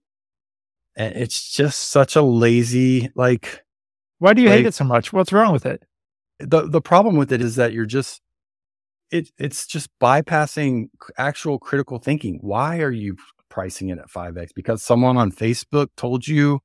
And 0.98 1.14
it's 1.14 1.50
just 1.54 1.90
such 1.90 2.16
a 2.16 2.22
lazy, 2.22 3.10
like, 3.14 3.64
why 4.18 4.34
do 4.34 4.42
you 4.42 4.48
like, 4.48 4.58
hate 4.58 4.66
it 4.66 4.74
so 4.74 4.84
much? 4.84 5.12
What's 5.12 5.32
wrong 5.32 5.52
with 5.52 5.64
it? 5.64 5.84
The, 6.40 6.68
the 6.68 6.80
problem 6.80 7.16
with 7.16 7.32
it 7.32 7.40
is 7.40 7.54
that 7.54 7.72
you're 7.72 7.86
just, 7.86 8.20
it, 9.12 9.30
it's 9.38 9.64
just 9.66 9.90
bypassing 10.02 10.88
actual 11.16 11.60
critical 11.60 12.00
thinking. 12.00 12.40
Why 12.42 12.80
are 12.80 12.90
you 12.90 13.16
pricing 13.48 13.90
it 13.90 13.98
at 13.98 14.10
5x? 14.10 14.48
Because 14.56 14.82
someone 14.82 15.16
on 15.16 15.30
Facebook 15.30 15.86
told 15.96 16.26
you 16.26 16.58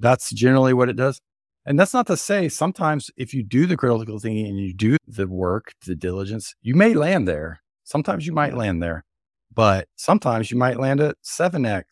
that's 0.00 0.32
generally 0.32 0.72
what 0.72 0.88
it 0.88 0.96
does. 0.96 1.20
And 1.66 1.78
that's 1.78 1.92
not 1.92 2.06
to 2.06 2.16
say 2.16 2.48
sometimes 2.48 3.10
if 3.14 3.34
you 3.34 3.42
do 3.42 3.66
the 3.66 3.76
critical 3.76 4.18
thinking 4.18 4.46
and 4.46 4.58
you 4.58 4.72
do 4.72 4.96
the 5.06 5.28
work, 5.28 5.74
the 5.84 5.94
diligence, 5.94 6.54
you 6.62 6.74
may 6.74 6.94
land 6.94 7.28
there. 7.28 7.60
Sometimes 7.84 8.26
you 8.26 8.32
might 8.32 8.54
land 8.54 8.82
there, 8.82 9.04
but 9.52 9.88
sometimes 9.96 10.50
you 10.50 10.56
might 10.56 10.80
land 10.80 11.00
at 11.00 11.16
7x 11.22 11.82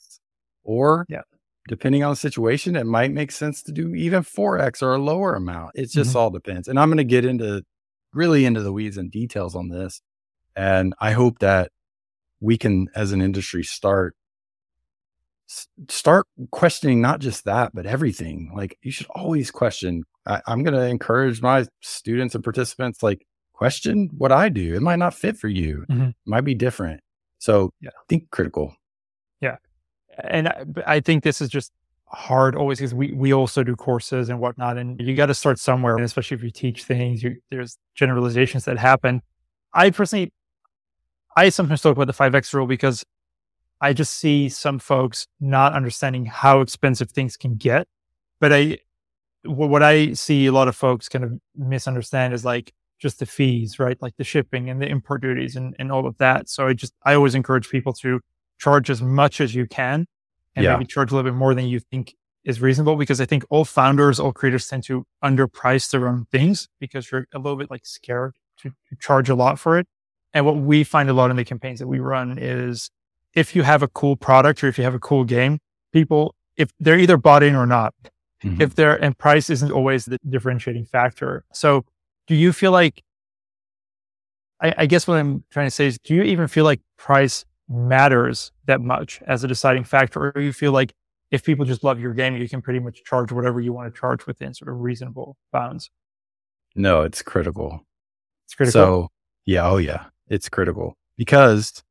or 0.63 1.05
yeah. 1.11 1.23
Depending 1.69 2.03
on 2.03 2.11
the 2.11 2.17
situation, 2.17 2.77
it 2.77 2.87
might 2.87 3.13
make 3.13 3.33
sense 3.33 3.63
to 3.63 3.73
do 3.73 3.95
even 3.95 4.23
4x 4.23 4.83
or 4.83 4.95
a 4.95 4.99
lower 4.99 5.35
amount. 5.35 5.73
It 5.75 5.91
just 5.91 6.11
mm-hmm. 6.11 6.19
all 6.19 6.31
depends. 6.31 6.69
And 6.69 6.79
I'm 6.79 6.89
going 6.89 6.99
to 6.99 7.05
get 7.05 7.25
into 7.25 7.63
really 8.13 8.45
into 8.45 8.63
the 8.63 8.73
weeds 8.73 8.97
and 8.97 9.11
details 9.11 9.55
on 9.55 9.69
this. 9.69 10.01
And 10.57 10.95
I 11.01 11.13
hope 11.13 11.41
that 11.41 11.71
we 12.41 12.59
can, 12.59 12.89
as 12.95 13.13
an 13.13 13.23
industry, 13.23 13.63
start 13.65 14.15
start 15.89 16.27
questioning 16.51 17.03
not 17.03 17.21
just 17.21 17.45
that, 17.45 17.73
but 17.75 17.87
everything. 17.87 18.51
Like 18.55 18.79
you 18.83 18.91
should 18.91 19.07
always 19.11 19.51
question. 19.51 20.05
I, 20.27 20.41
am 20.47 20.63
going 20.63 20.75
to 20.75 20.87
encourage 20.87 21.43
my 21.43 21.67
students 21.81 22.35
and 22.35 22.43
participants, 22.43 23.03
like 23.03 23.27
question 23.53 24.09
what 24.17 24.33
I 24.33 24.49
do. 24.49 24.75
It 24.75 24.83
might 24.83 24.99
not 24.99 25.15
fit 25.15 25.37
for 25.37 25.49
you. 25.49 25.85
Mm-hmm. 25.91 26.09
It 26.09 26.15
might 26.25 26.45
be 26.45 26.55
different. 26.55 27.01
So 27.39 27.73
yeah. 27.81 27.91
think 28.09 28.31
critical. 28.31 28.75
And 30.19 30.49
I, 30.49 30.65
I 30.87 31.01
think 31.01 31.25
this 31.25 31.41
is 31.41 31.49
just 31.49 31.73
hard 32.07 32.55
always 32.55 32.79
because 32.79 32.95
we, 32.95 33.13
we 33.13 33.33
also 33.33 33.63
do 33.63 33.75
courses 33.77 34.29
and 34.29 34.39
whatnot. 34.39 34.79
And 34.79 35.01
you 35.01 35.15
got 35.15 35.27
to 35.27 35.35
start 35.35 35.59
somewhere. 35.59 35.97
And 35.97 36.05
especially 36.05 36.37
if 36.37 36.43
you 36.43 36.51
teach 36.51 36.85
things, 36.85 37.23
you, 37.23 37.37
there's 37.51 37.79
generalizations 37.95 38.65
that 38.67 38.79
happen. 38.79 39.23
I 39.73 39.91
personally, 39.91 40.33
I 41.37 41.49
sometimes 41.49 41.83
talk 41.83 41.97
about 41.97 42.07
the 42.07 42.13
5X 42.13 42.53
rule 42.55 42.67
because 42.67 43.05
I 43.81 43.93
just 43.93 44.15
see 44.15 44.49
some 44.49 44.79
folks 44.79 45.27
not 45.41 45.75
understanding 45.75 46.27
how 46.27 46.61
expensive 46.61 47.11
things 47.11 47.37
can 47.37 47.57
get. 47.57 47.89
But 48.41 48.53
I, 48.53 48.79
what 49.45 49.83
I 49.83 50.13
see 50.13 50.47
a 50.47 50.53
lot 50.53 50.69
of 50.69 50.77
folks 50.77 51.09
kind 51.09 51.25
of 51.25 51.33
misunderstand 51.57 52.33
is 52.33 52.45
like 52.45 52.73
just 52.99 53.19
the 53.19 53.27
fees, 53.27 53.79
right? 53.79 54.01
Like 54.01 54.17
the 54.17 54.25
shipping 54.25 54.71
and 54.71 54.81
the 54.81 54.87
import 54.87 55.21
duties 55.23 55.57
and, 55.57 55.75
and 55.79 55.91
all 55.91 56.07
of 56.07 56.17
that. 56.19 56.49
So 56.49 56.69
I 56.69 56.73
just, 56.73 56.95
I 57.05 57.15
always 57.15 57.35
encourage 57.35 57.69
people 57.69 57.93
to 57.95 58.21
charge 58.59 58.91
as 58.91 59.03
much 59.03 59.41
as 59.41 59.55
you 59.55 59.67
can 59.67 60.07
and 60.57 60.65
yeah. 60.65 60.75
maybe 60.75 60.87
charge 60.87 61.11
a 61.11 61.15
little 61.15 61.31
bit 61.31 61.37
more 61.37 61.55
than 61.55 61.67
you 61.67 61.81
think 61.81 62.15
is 62.45 62.61
reasonable 62.61 62.97
because 62.97 63.21
I 63.21 63.27
think 63.27 63.45
all 63.49 63.65
founders, 63.65 64.21
all 64.21 64.33
creators 64.33 64.69
tend 64.69 64.85
to 64.85 65.07
underprice 65.23 65.91
their 65.91 66.07
own 66.07 66.27
things 66.31 66.69
because 66.79 67.11
you're 67.11 67.27
a 67.33 67.39
little 67.39 67.57
bit 67.57 67.71
like 67.71 67.87
scared 67.87 68.37
to, 68.59 68.71
to 68.71 68.97
charge 69.01 69.29
a 69.29 69.35
lot 69.35 69.59
for 69.59 69.79
it. 69.79 69.87
And 70.33 70.45
what 70.45 70.57
we 70.57 70.85
find 70.85 71.09
a 71.09 71.13
lot 71.13 71.31
in 71.31 71.37
the 71.37 71.45
campaigns 71.45 71.79
that 71.79 71.87
we 71.87 72.01
run 72.01 72.39
is 72.39 72.91
if 73.35 73.57
you 73.57 73.63
have 73.63 73.83
a 73.83 73.89
cool 73.89 74.17
product 74.17 74.63
or 74.63 74.69
if 74.69 74.79
you 74.79 74.85
have 74.85 74.95
a 74.95 74.99
cool 74.99 75.25
game, 75.25 75.59
people, 75.93 76.35
if 76.57 76.71
they're 76.79 76.99
either 76.99 77.17
bought 77.17 77.43
in 77.43 77.55
or 77.55 77.67
not, 77.67 77.95
mm-hmm. 78.43 78.61
if 78.61 78.75
they're, 78.75 79.03
and 79.03 79.17
price 79.17 79.49
isn't 79.49 79.73
always 79.73 80.05
the 80.05 80.19
differentiating 80.29 80.85
factor. 80.85 81.45
So 81.53 81.85
do 82.27 82.35
you 82.35 82.53
feel 82.53 82.73
like, 82.73 83.03
I, 84.61 84.75
I 84.79 84.87
guess 84.87 85.09
what 85.09 85.19
I'm 85.19 85.45
trying 85.51 85.67
to 85.67 85.71
say 85.71 85.87
is, 85.87 85.99
do 85.99 86.15
you 86.15 86.23
even 86.23 86.47
feel 86.47 86.65
like 86.65 86.81
price 86.97 87.45
matters 87.69 88.53
that 88.67 88.81
much 88.81 89.23
as 89.27 89.45
a 89.45 89.49
deciding 89.49 89.85
factor, 89.85 90.33
or 90.35 90.41
you 90.41 90.53
feel 90.53 90.73
like 90.73 90.95
if 91.31 91.43
people 91.43 91.65
just 91.65 91.83
love 91.83 91.99
your 91.99 92.15
game, 92.15 92.37
you 92.37 92.49
can 92.49 92.63
pretty 92.63 92.79
much 92.79 93.03
charge 93.05 93.33
whatever 93.33 93.61
you 93.61 93.73
want 93.73 93.93
to 93.93 93.99
charge 93.99 94.27
within 94.27 94.55
sort 94.55 94.71
of 94.71 94.81
reasonable 94.81 95.37
bounds. 95.53 95.91
No, 96.77 97.03
it's 97.03 97.23
critical. 97.23 97.81
It's 98.47 98.55
critical. 98.55 98.81
So, 98.81 99.09
yeah, 99.47 99.69
oh 99.69 99.79
yeah, 99.79 100.07
it's 100.29 100.49
critical 100.49 100.97
because 101.17 101.83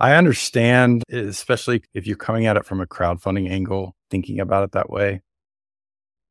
I 0.00 0.14
understand, 0.14 1.04
especially 1.10 1.82
if 1.94 2.06
you're 2.06 2.16
coming 2.16 2.46
at 2.46 2.56
it 2.56 2.66
from 2.66 2.80
a 2.80 2.86
crowdfunding 2.86 3.50
angle, 3.50 3.94
thinking 4.10 4.40
about 4.40 4.64
it 4.64 4.72
that 4.72 4.90
way. 4.90 5.22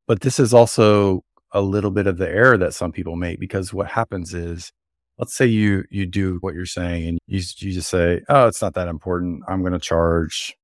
But 0.08 0.22
this 0.22 0.40
is 0.40 0.54
also 0.54 1.24
a 1.52 1.62
little 1.62 1.92
bit 1.92 2.08
of 2.08 2.18
the 2.18 2.28
error 2.28 2.58
that 2.58 2.74
some 2.74 2.92
people 2.92 3.16
make 3.16 3.40
because 3.40 3.74
what 3.74 3.88
happens 3.88 4.34
is, 4.34 4.72
let's 5.18 5.36
say 5.36 5.46
you 5.46 5.84
you 5.90 6.06
do 6.06 6.38
what 6.42 6.54
you're 6.54 6.66
saying 6.66 7.08
and 7.08 7.20
you 7.28 7.42
you 7.58 7.72
just 7.72 7.90
say, 7.90 8.22
"Oh, 8.30 8.48
it's 8.48 8.62
not 8.62 8.74
that 8.76 8.88
important. 8.88 9.44
I'm 9.48 9.62
going 9.62 9.74
to 9.74 9.80
charge 9.80 10.56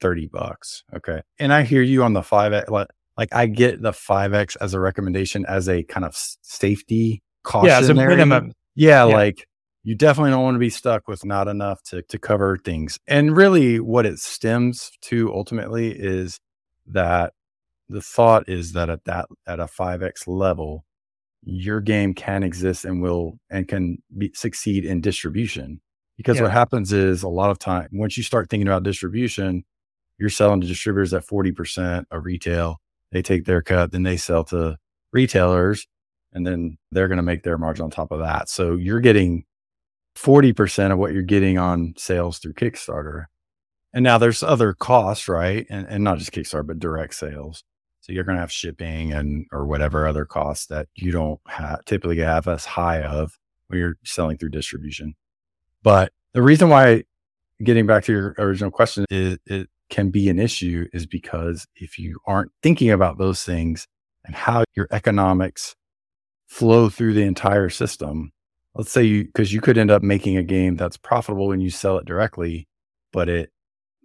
30 0.00 0.26
bucks." 0.26 0.84
Okay. 0.94 1.22
And 1.38 1.52
I 1.52 1.62
hear 1.62 1.82
you 1.82 2.02
on 2.02 2.12
the 2.12 2.22
5x 2.22 2.68
like, 2.70 2.88
like 3.16 3.34
I 3.34 3.46
get 3.46 3.82
the 3.82 3.92
5x 3.92 4.56
as 4.60 4.74
a 4.74 4.80
recommendation 4.80 5.44
as 5.46 5.68
a 5.68 5.82
kind 5.84 6.04
of 6.04 6.14
safety 6.42 7.22
cautionary. 7.44 7.72
Yeah, 7.72 7.78
as 7.78 7.88
a 7.88 7.94
minimum. 7.94 8.52
Yeah, 8.74 9.06
yeah, 9.06 9.14
like 9.14 9.46
you 9.82 9.94
definitely 9.94 10.30
don't 10.32 10.42
want 10.42 10.56
to 10.56 10.60
be 10.60 10.70
stuck 10.70 11.08
with 11.08 11.24
not 11.24 11.48
enough 11.48 11.82
to 11.84 12.02
to 12.02 12.18
cover 12.18 12.58
things. 12.58 12.98
And 13.06 13.36
really 13.36 13.80
what 13.80 14.06
it 14.06 14.18
stems 14.18 14.90
to 15.02 15.32
ultimately 15.32 15.90
is 15.90 16.38
that 16.88 17.32
the 17.88 18.02
thought 18.02 18.48
is 18.48 18.72
that 18.72 18.90
at 18.90 19.04
that 19.04 19.26
at 19.46 19.60
a 19.60 19.66
5x 19.66 20.26
level 20.26 20.84
your 21.46 21.80
game 21.80 22.12
can 22.12 22.42
exist 22.42 22.84
and 22.84 23.00
will 23.00 23.38
and 23.50 23.68
can 23.68 23.98
be, 24.18 24.32
succeed 24.34 24.84
in 24.84 25.00
distribution. 25.00 25.80
Because 26.16 26.36
yeah. 26.36 26.42
what 26.42 26.52
happens 26.52 26.92
is 26.92 27.22
a 27.22 27.28
lot 27.28 27.50
of 27.50 27.58
time 27.58 27.88
once 27.92 28.16
you 28.16 28.22
start 28.22 28.50
thinking 28.50 28.66
about 28.66 28.82
distribution 28.82 29.64
you're 30.18 30.30
selling 30.30 30.62
to 30.62 30.66
distributors 30.66 31.12
at 31.12 31.26
40% 31.26 32.06
of 32.10 32.24
retail. 32.24 32.80
They 33.12 33.22
take 33.22 33.44
their 33.44 33.62
cut 33.62 33.92
then 33.92 34.02
they 34.02 34.16
sell 34.16 34.44
to 34.44 34.76
retailers 35.12 35.86
and 36.32 36.46
then 36.46 36.78
they're 36.90 37.08
going 37.08 37.18
to 37.18 37.22
make 37.22 37.44
their 37.44 37.58
margin 37.58 37.84
on 37.84 37.90
top 37.90 38.10
of 38.10 38.20
that. 38.20 38.48
So 38.48 38.74
you're 38.74 39.00
getting 39.00 39.44
40% 40.16 40.92
of 40.92 40.98
what 40.98 41.12
you're 41.12 41.22
getting 41.22 41.58
on 41.58 41.94
sales 41.96 42.38
through 42.38 42.54
kickstarter. 42.54 43.26
And 43.94 44.02
now 44.02 44.18
there's 44.18 44.42
other 44.42 44.74
costs 44.74 45.28
right? 45.28 45.66
And, 45.70 45.86
and 45.88 46.02
not 46.02 46.18
just 46.18 46.32
kickstarter 46.32 46.66
but 46.66 46.80
direct 46.80 47.14
sales 47.14 47.62
so 48.06 48.12
you're 48.12 48.22
going 48.22 48.36
to 48.36 48.40
have 48.40 48.52
shipping 48.52 49.12
and 49.12 49.46
or 49.50 49.66
whatever 49.66 50.06
other 50.06 50.24
costs 50.24 50.66
that 50.66 50.86
you 50.94 51.10
don't 51.10 51.40
have, 51.48 51.84
typically 51.86 52.18
have 52.18 52.46
as 52.46 52.64
high 52.64 53.02
of 53.02 53.36
when 53.66 53.80
you're 53.80 53.96
selling 54.04 54.38
through 54.38 54.50
distribution. 54.50 55.16
But 55.82 56.12
the 56.32 56.40
reason 56.40 56.68
why 56.68 57.02
getting 57.64 57.84
back 57.84 58.04
to 58.04 58.12
your 58.12 58.34
original 58.38 58.70
question 58.70 59.06
is 59.10 59.38
it 59.46 59.68
can 59.90 60.10
be 60.10 60.28
an 60.28 60.38
issue 60.38 60.86
is 60.92 61.04
because 61.04 61.66
if 61.74 61.98
you 61.98 62.20
aren't 62.28 62.52
thinking 62.62 62.92
about 62.92 63.18
those 63.18 63.42
things 63.42 63.88
and 64.24 64.36
how 64.36 64.62
your 64.76 64.86
economics 64.92 65.74
flow 66.46 66.88
through 66.88 67.14
the 67.14 67.22
entire 67.22 67.68
system, 67.68 68.30
let's 68.76 68.92
say 68.92 69.02
you 69.02 69.24
because 69.24 69.52
you 69.52 69.60
could 69.60 69.78
end 69.78 69.90
up 69.90 70.04
making 70.04 70.36
a 70.36 70.44
game 70.44 70.76
that's 70.76 70.96
profitable 70.96 71.48
when 71.48 71.60
you 71.60 71.70
sell 71.70 71.98
it 71.98 72.06
directly, 72.06 72.68
but 73.12 73.28
it 73.28 73.50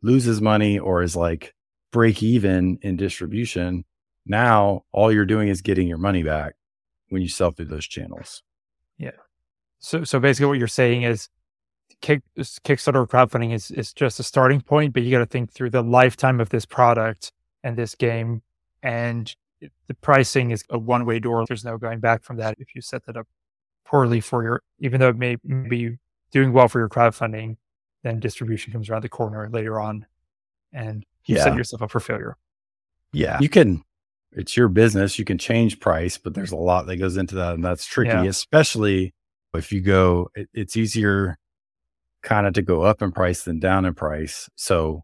loses 0.01 0.41
money 0.41 0.79
or 0.79 1.03
is 1.03 1.15
like 1.15 1.53
break 1.91 2.23
even 2.23 2.79
in 2.81 2.97
distribution 2.97 3.85
now, 4.25 4.83
all 4.91 5.11
you're 5.11 5.25
doing 5.25 5.47
is 5.47 5.61
getting 5.61 5.87
your 5.87 5.97
money 5.97 6.23
back 6.23 6.55
when 7.09 7.21
you 7.21 7.27
sell 7.27 7.51
through 7.51 7.65
those 7.65 7.85
channels. 7.85 8.43
Yeah. 8.97 9.11
So, 9.79 10.03
so 10.03 10.19
basically, 10.19 10.47
what 10.47 10.59
you're 10.59 10.67
saying 10.67 11.03
is, 11.03 11.29
Kick, 12.01 12.21
Kickstarter 12.37 13.07
crowdfunding 13.07 13.53
is 13.53 13.69
is 13.69 13.93
just 13.93 14.19
a 14.19 14.23
starting 14.23 14.61
point, 14.61 14.93
but 14.93 15.03
you 15.03 15.11
got 15.11 15.19
to 15.19 15.25
think 15.25 15.51
through 15.51 15.69
the 15.69 15.83
lifetime 15.83 16.39
of 16.39 16.49
this 16.49 16.65
product 16.65 17.31
and 17.63 17.77
this 17.77 17.93
game, 17.95 18.41
and 18.81 19.35
the 19.87 19.93
pricing 19.95 20.51
is 20.51 20.63
a 20.69 20.79
one 20.79 21.05
way 21.05 21.19
door. 21.19 21.45
There's 21.45 21.65
no 21.65 21.77
going 21.77 21.99
back 21.99 22.23
from 22.23 22.37
that 22.37 22.55
if 22.59 22.73
you 22.73 22.81
set 22.81 23.05
that 23.05 23.17
up 23.17 23.27
poorly 23.85 24.19
for 24.19 24.41
your, 24.41 24.63
even 24.79 24.99
though 24.99 25.09
it 25.09 25.17
may 25.17 25.35
be 25.35 25.97
doing 26.31 26.53
well 26.53 26.67
for 26.67 26.79
your 26.79 26.89
crowdfunding, 26.89 27.57
then 28.03 28.19
distribution 28.19 28.73
comes 28.73 28.89
around 28.89 29.03
the 29.03 29.09
corner 29.09 29.49
later 29.51 29.79
on, 29.79 30.05
and 30.73 31.05
you 31.25 31.35
yeah. 31.35 31.43
set 31.43 31.55
yourself 31.55 31.81
up 31.81 31.91
for 31.91 31.99
failure. 31.99 32.37
Yeah, 33.13 33.37
you 33.39 33.49
can 33.49 33.83
it's 34.33 34.55
your 34.55 34.67
business. 34.67 35.19
You 35.19 35.25
can 35.25 35.37
change 35.37 35.79
price, 35.79 36.17
but 36.17 36.33
there's 36.33 36.51
a 36.51 36.57
lot 36.57 36.87
that 36.87 36.97
goes 36.97 37.17
into 37.17 37.35
that. 37.35 37.55
And 37.55 37.63
that's 37.63 37.85
tricky, 37.85 38.09
yeah. 38.09 38.23
especially 38.23 39.13
if 39.53 39.71
you 39.71 39.81
go, 39.81 40.29
it, 40.35 40.49
it's 40.53 40.77
easier 40.77 41.37
kind 42.23 42.47
of 42.47 42.53
to 42.53 42.61
go 42.61 42.81
up 42.83 43.01
in 43.01 43.11
price 43.11 43.43
than 43.43 43.59
down 43.59 43.85
in 43.85 43.93
price. 43.93 44.49
So 44.55 45.03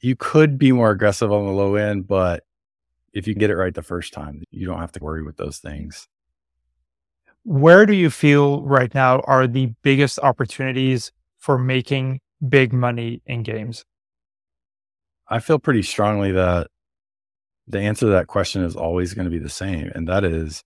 you 0.00 0.16
could 0.16 0.58
be 0.58 0.72
more 0.72 0.90
aggressive 0.90 1.32
on 1.32 1.46
the 1.46 1.52
low 1.52 1.74
end, 1.74 2.06
but 2.06 2.44
if 3.12 3.26
you 3.26 3.34
get 3.34 3.50
it 3.50 3.56
right 3.56 3.74
the 3.74 3.82
first 3.82 4.12
time, 4.12 4.42
you 4.50 4.66
don't 4.66 4.78
have 4.78 4.92
to 4.92 5.02
worry 5.02 5.22
with 5.22 5.36
those 5.36 5.58
things. 5.58 6.08
Where 7.44 7.86
do 7.86 7.94
you 7.94 8.10
feel 8.10 8.62
right 8.62 8.92
now 8.94 9.20
are 9.20 9.46
the 9.46 9.72
biggest 9.82 10.18
opportunities 10.18 11.12
for 11.38 11.58
making 11.58 12.20
big 12.48 12.72
money 12.72 13.22
in 13.26 13.42
games? 13.42 13.84
I 15.28 15.40
feel 15.40 15.58
pretty 15.58 15.82
strongly 15.82 16.32
that 16.32 16.68
the 17.68 17.80
answer 17.80 18.06
to 18.06 18.12
that 18.12 18.26
question 18.26 18.62
is 18.62 18.76
always 18.76 19.14
going 19.14 19.24
to 19.24 19.30
be 19.30 19.38
the 19.38 19.48
same. 19.48 19.90
And 19.94 20.08
that 20.08 20.24
is 20.24 20.62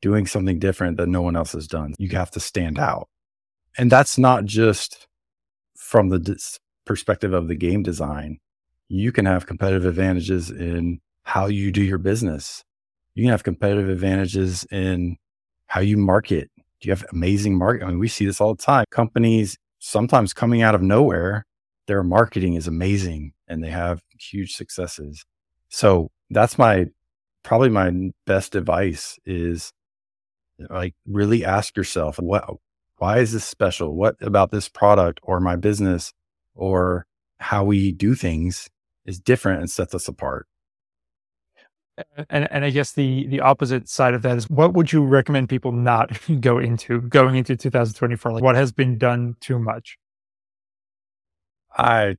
doing 0.00 0.26
something 0.26 0.58
different 0.58 0.96
that 0.98 1.08
no 1.08 1.22
one 1.22 1.36
else 1.36 1.52
has 1.52 1.66
done. 1.66 1.94
You 1.98 2.08
have 2.10 2.30
to 2.32 2.40
stand 2.40 2.78
out. 2.78 3.08
And 3.78 3.90
that's 3.90 4.18
not 4.18 4.44
just 4.44 5.06
from 5.76 6.08
the 6.08 6.18
dis- 6.18 6.58
perspective 6.84 7.32
of 7.32 7.48
the 7.48 7.54
game 7.54 7.82
design. 7.82 8.38
You 8.88 9.12
can 9.12 9.26
have 9.26 9.46
competitive 9.46 9.84
advantages 9.84 10.50
in 10.50 11.00
how 11.24 11.46
you 11.46 11.72
do 11.72 11.82
your 11.82 11.98
business. 11.98 12.62
You 13.14 13.24
can 13.24 13.30
have 13.30 13.42
competitive 13.42 13.88
advantages 13.88 14.64
in 14.70 15.16
how 15.66 15.80
you 15.80 15.96
market. 15.96 16.50
Do 16.56 16.88
you 16.88 16.92
have 16.92 17.04
amazing 17.12 17.58
market? 17.58 17.84
I 17.84 17.88
mean, 17.88 17.98
we 17.98 18.08
see 18.08 18.26
this 18.26 18.40
all 18.40 18.54
the 18.54 18.62
time. 18.62 18.84
Companies 18.90 19.58
sometimes 19.78 20.32
coming 20.32 20.62
out 20.62 20.74
of 20.74 20.82
nowhere, 20.82 21.44
their 21.86 22.02
marketing 22.02 22.54
is 22.54 22.68
amazing 22.68 23.32
and 23.48 23.62
they 23.62 23.70
have 23.70 24.00
huge 24.18 24.54
successes. 24.54 25.24
So 25.68 26.10
that's 26.30 26.58
my 26.58 26.86
probably 27.42 27.68
my 27.68 28.10
best 28.26 28.54
advice 28.54 29.18
is 29.24 29.72
like 30.70 30.94
really 31.06 31.44
ask 31.44 31.76
yourself 31.76 32.18
what 32.18 32.44
why 32.98 33.18
is 33.18 33.32
this 33.32 33.44
special? 33.44 33.94
What 33.94 34.16
about 34.20 34.50
this 34.50 34.68
product 34.68 35.20
or 35.22 35.38
my 35.40 35.56
business 35.56 36.12
or 36.54 37.06
how 37.38 37.64
we 37.64 37.92
do 37.92 38.14
things 38.14 38.68
is 39.04 39.20
different 39.20 39.60
and 39.60 39.70
sets 39.70 39.94
us 39.94 40.08
apart. 40.08 40.46
And 42.28 42.46
and 42.50 42.62
i 42.62 42.68
guess 42.68 42.92
the 42.92 43.26
the 43.26 43.40
opposite 43.40 43.88
side 43.88 44.12
of 44.12 44.20
that 44.20 44.36
is 44.36 44.50
what 44.50 44.74
would 44.74 44.92
you 44.92 45.02
recommend 45.02 45.48
people 45.48 45.72
not 45.72 46.10
go 46.40 46.58
into 46.58 47.00
going 47.00 47.36
into 47.36 47.56
2024 47.56 48.32
like 48.32 48.42
what 48.42 48.54
has 48.54 48.70
been 48.70 48.98
done 48.98 49.36
too 49.40 49.58
much? 49.58 49.96
I 51.74 52.16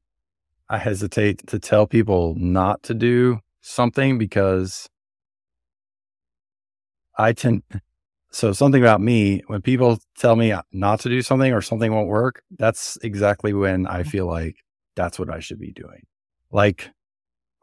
i 0.68 0.78
hesitate 0.80 1.46
to 1.48 1.60
tell 1.60 1.86
people 1.86 2.34
not 2.38 2.82
to 2.84 2.96
do 2.96 3.40
something 3.62 4.18
because 4.18 4.88
I 7.18 7.34
tend, 7.34 7.64
so 8.32 8.54
something 8.54 8.82
about 8.82 9.02
me, 9.02 9.42
when 9.48 9.62
people 9.62 10.00
tell 10.18 10.36
me 10.36 10.54
not 10.72 11.00
to 11.02 11.10
do 11.10 11.22
something 11.22 11.54
or 11.54 11.62
something 11.62 11.94
won't 11.94 12.08
work, 12.08 12.44
that's 12.58 12.98
exactly 13.02 13.54
when 13.54 13.88
I 13.88 14.02
mm-hmm. 14.02 14.10
feel 14.10 14.28
like 14.28 14.58
that's 14.96 15.18
what 15.18 15.30
I 15.30 15.40
should 15.40 15.60
be 15.60 15.72
doing. 15.72 16.06
Like, 16.52 16.90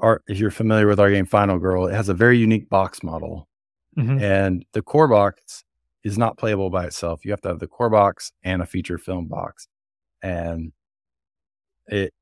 our, 0.00 0.22
if 0.26 0.38
you're 0.38 0.50
familiar 0.50 0.87
with 0.88 0.98
our 0.98 1.11
game 1.11 1.26
Final 1.26 1.59
Girl, 1.59 1.87
it 1.87 1.94
has 1.94 2.09
a 2.09 2.14
very 2.14 2.38
unique 2.38 2.68
box 2.68 3.02
model. 3.02 3.48
Mm-hmm. 3.96 4.22
And 4.22 4.64
the 4.72 4.83
core 4.83 5.09
box 5.09 5.64
is 6.02 6.18
not 6.18 6.37
playable 6.37 6.68
by 6.68 6.87
itself. 6.87 7.24
You 7.24 7.30
have 7.30 7.40
to 7.42 7.48
have 7.48 7.61
the 7.61 7.68
core 7.68 7.90
box 7.90 8.33
and 8.42 8.61
a 8.61 8.66
feature 8.66 8.98
film 8.98 9.28
box. 9.28 9.68
And 10.22 10.72
it 11.87 12.12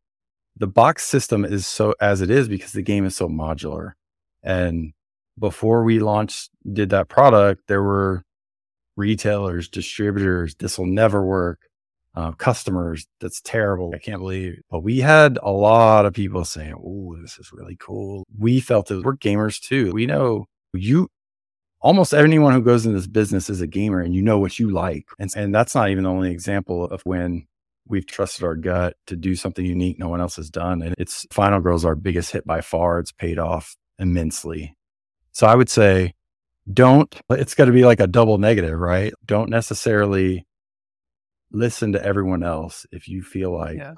the 0.56 0.66
box 0.66 1.04
system 1.04 1.44
is 1.44 1.66
so 1.66 1.94
as 2.00 2.20
it 2.20 2.30
is 2.30 2.48
because 2.48 2.72
the 2.72 2.82
game 2.82 3.04
is 3.04 3.16
so 3.16 3.28
modular. 3.28 3.92
And 4.42 4.92
before 5.38 5.84
we 5.84 5.98
launched, 5.98 6.50
did 6.72 6.90
that 6.90 7.08
product, 7.08 7.62
there 7.68 7.82
were 7.82 8.22
retailers, 8.96 9.68
distributors, 9.68 10.54
this 10.56 10.78
will 10.78 10.86
never 10.86 11.24
work. 11.24 11.60
Uh, 12.14 12.32
customers, 12.32 13.06
that's 13.20 13.40
terrible. 13.40 13.90
I 13.94 13.98
can't 13.98 14.20
believe. 14.20 14.52
It. 14.54 14.64
But 14.70 14.80
we 14.80 14.98
had 14.98 15.38
a 15.42 15.50
lot 15.50 16.04
of 16.04 16.12
people 16.12 16.44
saying, 16.44 16.74
"Oh, 16.74 17.16
this 17.22 17.38
is 17.38 17.50
really 17.54 17.76
cool." 17.80 18.24
We 18.38 18.60
felt 18.60 18.90
it. 18.90 19.02
We're 19.02 19.16
gamers 19.16 19.58
too. 19.58 19.92
We 19.92 20.04
know 20.04 20.44
you. 20.74 21.08
Almost 21.80 22.12
anyone 22.12 22.52
who 22.52 22.60
goes 22.60 22.84
in 22.84 22.92
this 22.92 23.06
business 23.06 23.48
is 23.48 23.62
a 23.62 23.66
gamer, 23.66 24.00
and 24.00 24.14
you 24.14 24.20
know 24.20 24.38
what 24.38 24.58
you 24.58 24.70
like. 24.70 25.06
And 25.18 25.30
and 25.34 25.54
that's 25.54 25.74
not 25.74 25.88
even 25.88 26.04
the 26.04 26.10
only 26.10 26.30
example 26.32 26.84
of 26.84 27.00
when 27.06 27.46
we've 27.92 28.06
trusted 28.06 28.42
our 28.42 28.56
gut 28.56 28.96
to 29.06 29.14
do 29.14 29.36
something 29.36 29.64
unique 29.64 29.98
no 29.98 30.08
one 30.08 30.20
else 30.20 30.36
has 30.36 30.48
done. 30.48 30.80
And 30.80 30.94
it's 30.98 31.26
Final 31.30 31.60
Girl's 31.60 31.84
our 31.84 31.94
biggest 31.94 32.32
hit 32.32 32.46
by 32.46 32.62
far. 32.62 32.98
It's 32.98 33.12
paid 33.12 33.38
off 33.38 33.76
immensely. 33.98 34.74
So 35.32 35.46
I 35.46 35.54
would 35.54 35.68
say 35.68 36.14
don't, 36.72 37.14
it's 37.30 37.54
got 37.54 37.66
to 37.66 37.72
be 37.72 37.84
like 37.84 38.00
a 38.00 38.06
double 38.06 38.38
negative, 38.38 38.78
right? 38.78 39.12
Don't 39.26 39.50
necessarily 39.50 40.46
listen 41.52 41.92
to 41.92 42.02
everyone 42.02 42.42
else 42.42 42.86
if 42.92 43.08
you 43.08 43.22
feel 43.22 43.52
like 43.52 43.76
yeah. 43.76 43.94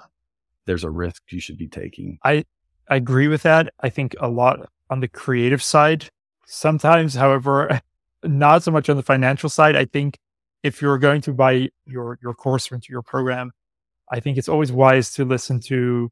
there's 0.66 0.82
a 0.82 0.90
risk 0.90 1.22
you 1.30 1.40
should 1.40 1.56
be 1.56 1.68
taking. 1.68 2.18
I, 2.24 2.44
I 2.90 2.96
agree 2.96 3.28
with 3.28 3.42
that. 3.42 3.72
I 3.78 3.90
think 3.90 4.16
a 4.20 4.28
lot 4.28 4.68
on 4.90 5.00
the 5.00 5.08
creative 5.08 5.62
side, 5.62 6.08
sometimes, 6.46 7.14
however, 7.14 7.80
not 8.24 8.64
so 8.64 8.72
much 8.72 8.88
on 8.88 8.96
the 8.96 9.04
financial 9.04 9.48
side. 9.48 9.76
I 9.76 9.84
think 9.84 10.18
if 10.64 10.82
you're 10.82 10.98
going 10.98 11.20
to 11.20 11.32
buy 11.32 11.68
your, 11.86 12.18
your 12.20 12.34
course 12.34 12.72
or 12.72 12.74
into 12.74 12.88
your 12.90 13.02
program, 13.02 13.52
I 14.10 14.20
think 14.20 14.38
it's 14.38 14.48
always 14.48 14.72
wise 14.72 15.12
to 15.14 15.24
listen 15.24 15.60
to 15.60 16.10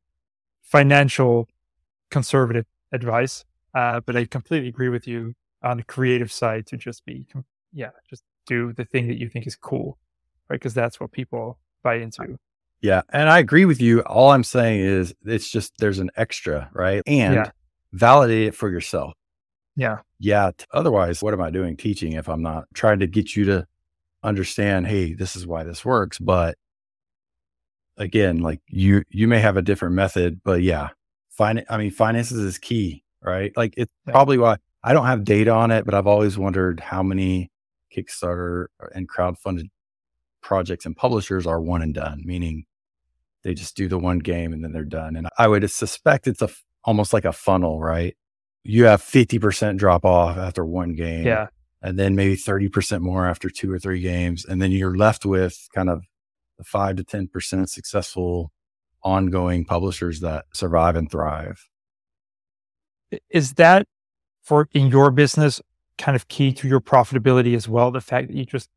financial 0.62 1.48
conservative 2.10 2.66
advice. 2.92 3.44
Uh, 3.74 4.00
but 4.00 4.16
I 4.16 4.24
completely 4.26 4.68
agree 4.68 4.88
with 4.88 5.06
you 5.06 5.34
on 5.62 5.78
the 5.78 5.82
creative 5.82 6.30
side 6.30 6.66
to 6.66 6.76
just 6.76 7.04
be, 7.04 7.26
yeah, 7.72 7.90
just 8.08 8.22
do 8.46 8.72
the 8.72 8.84
thing 8.84 9.08
that 9.08 9.18
you 9.18 9.28
think 9.28 9.46
is 9.46 9.56
cool, 9.56 9.98
right? 10.48 10.56
Because 10.56 10.74
that's 10.74 11.00
what 11.00 11.12
people 11.12 11.58
buy 11.82 11.96
into. 11.96 12.38
Yeah. 12.80 13.02
And 13.10 13.30
I 13.30 13.38
agree 13.38 13.64
with 13.64 13.80
you. 13.80 14.00
All 14.00 14.30
I'm 14.30 14.44
saying 14.44 14.80
is 14.80 15.14
it's 15.24 15.48
just 15.48 15.72
there's 15.78 16.00
an 16.00 16.10
extra, 16.16 16.68
right? 16.74 17.02
And 17.06 17.34
yeah. 17.34 17.50
validate 17.92 18.48
it 18.48 18.54
for 18.54 18.68
yourself. 18.68 19.14
Yeah. 19.76 19.98
Yeah. 20.18 20.50
Otherwise, 20.72 21.22
what 21.22 21.32
am 21.32 21.40
I 21.40 21.50
doing 21.50 21.76
teaching 21.76 22.12
if 22.14 22.28
I'm 22.28 22.42
not 22.42 22.64
trying 22.74 22.98
to 22.98 23.06
get 23.06 23.36
you 23.36 23.44
to 23.46 23.66
understand, 24.22 24.88
hey, 24.88 25.14
this 25.14 25.36
is 25.36 25.46
why 25.46 25.62
this 25.62 25.84
works. 25.84 26.18
But 26.18 26.56
again, 27.96 28.38
like 28.38 28.60
you 28.68 29.02
you 29.10 29.28
may 29.28 29.40
have 29.40 29.56
a 29.56 29.62
different 29.62 29.94
method, 29.94 30.40
but 30.44 30.62
yeah, 30.62 30.90
fin- 31.30 31.64
I 31.68 31.76
mean 31.76 31.90
finances 31.90 32.38
is 32.38 32.58
key, 32.58 33.04
right? 33.22 33.52
Like 33.56 33.74
it's 33.76 33.92
yeah. 34.06 34.12
probably 34.12 34.38
why 34.38 34.56
I 34.82 34.92
don't 34.92 35.06
have 35.06 35.24
data 35.24 35.50
on 35.50 35.70
it, 35.70 35.84
but 35.84 35.94
I've 35.94 36.06
always 36.06 36.36
wondered 36.36 36.80
how 36.80 37.02
many 37.02 37.50
Kickstarter 37.94 38.66
uh, 38.82 38.86
and 38.94 39.08
crowdfunded 39.08 39.68
projects 40.40 40.86
and 40.86 40.96
publishers 40.96 41.46
are 41.46 41.60
one 41.60 41.82
and 41.82 41.94
done, 41.94 42.22
meaning 42.24 42.64
they 43.42 43.54
just 43.54 43.76
do 43.76 43.88
the 43.88 43.98
one 43.98 44.18
game 44.18 44.52
and 44.52 44.62
then 44.62 44.72
they're 44.72 44.84
done. 44.84 45.16
And 45.16 45.28
I 45.38 45.48
would 45.48 45.68
suspect 45.70 46.26
it's 46.26 46.42
a 46.42 46.50
almost 46.84 47.12
like 47.12 47.24
a 47.24 47.32
funnel, 47.32 47.80
right? 47.80 48.16
You 48.64 48.84
have 48.84 49.02
50% 49.02 49.76
drop 49.76 50.04
off 50.04 50.36
after 50.36 50.64
one 50.64 50.94
game. 50.94 51.26
Yeah. 51.26 51.48
And 51.80 51.98
then 51.98 52.14
maybe 52.14 52.36
30% 52.36 53.00
more 53.00 53.26
after 53.26 53.50
two 53.50 53.72
or 53.72 53.78
three 53.78 54.00
games. 54.00 54.44
And 54.44 54.62
then 54.62 54.70
you're 54.70 54.96
left 54.96 55.24
with 55.26 55.68
kind 55.74 55.90
of 55.90 56.04
the 56.62 56.68
five 56.68 56.96
to 56.96 57.04
10% 57.04 57.68
successful 57.68 58.52
ongoing 59.02 59.64
publishers 59.64 60.20
that 60.20 60.44
survive 60.52 60.96
and 60.96 61.10
thrive. 61.10 61.68
Is 63.30 63.54
that 63.54 63.86
for 64.42 64.68
in 64.72 64.86
your 64.88 65.10
business 65.10 65.60
kind 65.98 66.16
of 66.16 66.28
key 66.28 66.52
to 66.52 66.68
your 66.68 66.80
profitability 66.80 67.54
as 67.54 67.68
well? 67.68 67.90
The 67.90 68.00
fact 68.00 68.28
that 68.28 68.36
you 68.36 68.44
just 68.44 68.68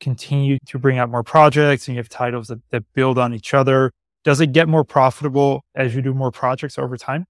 continue 0.00 0.58
to 0.66 0.78
bring 0.78 0.98
out 0.98 1.10
more 1.10 1.22
projects 1.22 1.86
and 1.86 1.94
you 1.94 2.00
have 2.00 2.08
titles 2.08 2.48
that, 2.48 2.60
that 2.70 2.84
build 2.94 3.18
on 3.18 3.32
each 3.32 3.54
other. 3.54 3.92
Does 4.24 4.40
it 4.40 4.52
get 4.52 4.68
more 4.68 4.84
profitable 4.84 5.64
as 5.74 5.94
you 5.94 6.02
do 6.02 6.14
more 6.14 6.30
projects 6.30 6.78
over 6.78 6.96
time? 6.96 7.26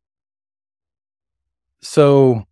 So 1.80 2.44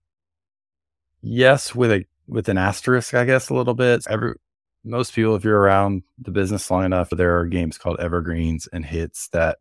yes, 1.22 1.74
with 1.74 1.90
a 1.92 2.04
with 2.26 2.48
an 2.48 2.58
asterisk, 2.58 3.14
I 3.14 3.24
guess 3.24 3.48
a 3.48 3.54
little 3.54 3.74
bit. 3.74 4.04
Every 4.08 4.34
most 4.84 5.14
people, 5.14 5.34
if 5.34 5.44
you're 5.44 5.58
around 5.58 6.02
the 6.18 6.30
business 6.30 6.70
long 6.70 6.84
enough, 6.84 7.10
there 7.10 7.38
are 7.38 7.46
games 7.46 7.78
called 7.78 8.00
evergreens 8.00 8.66
and 8.72 8.84
hits 8.84 9.28
that 9.28 9.58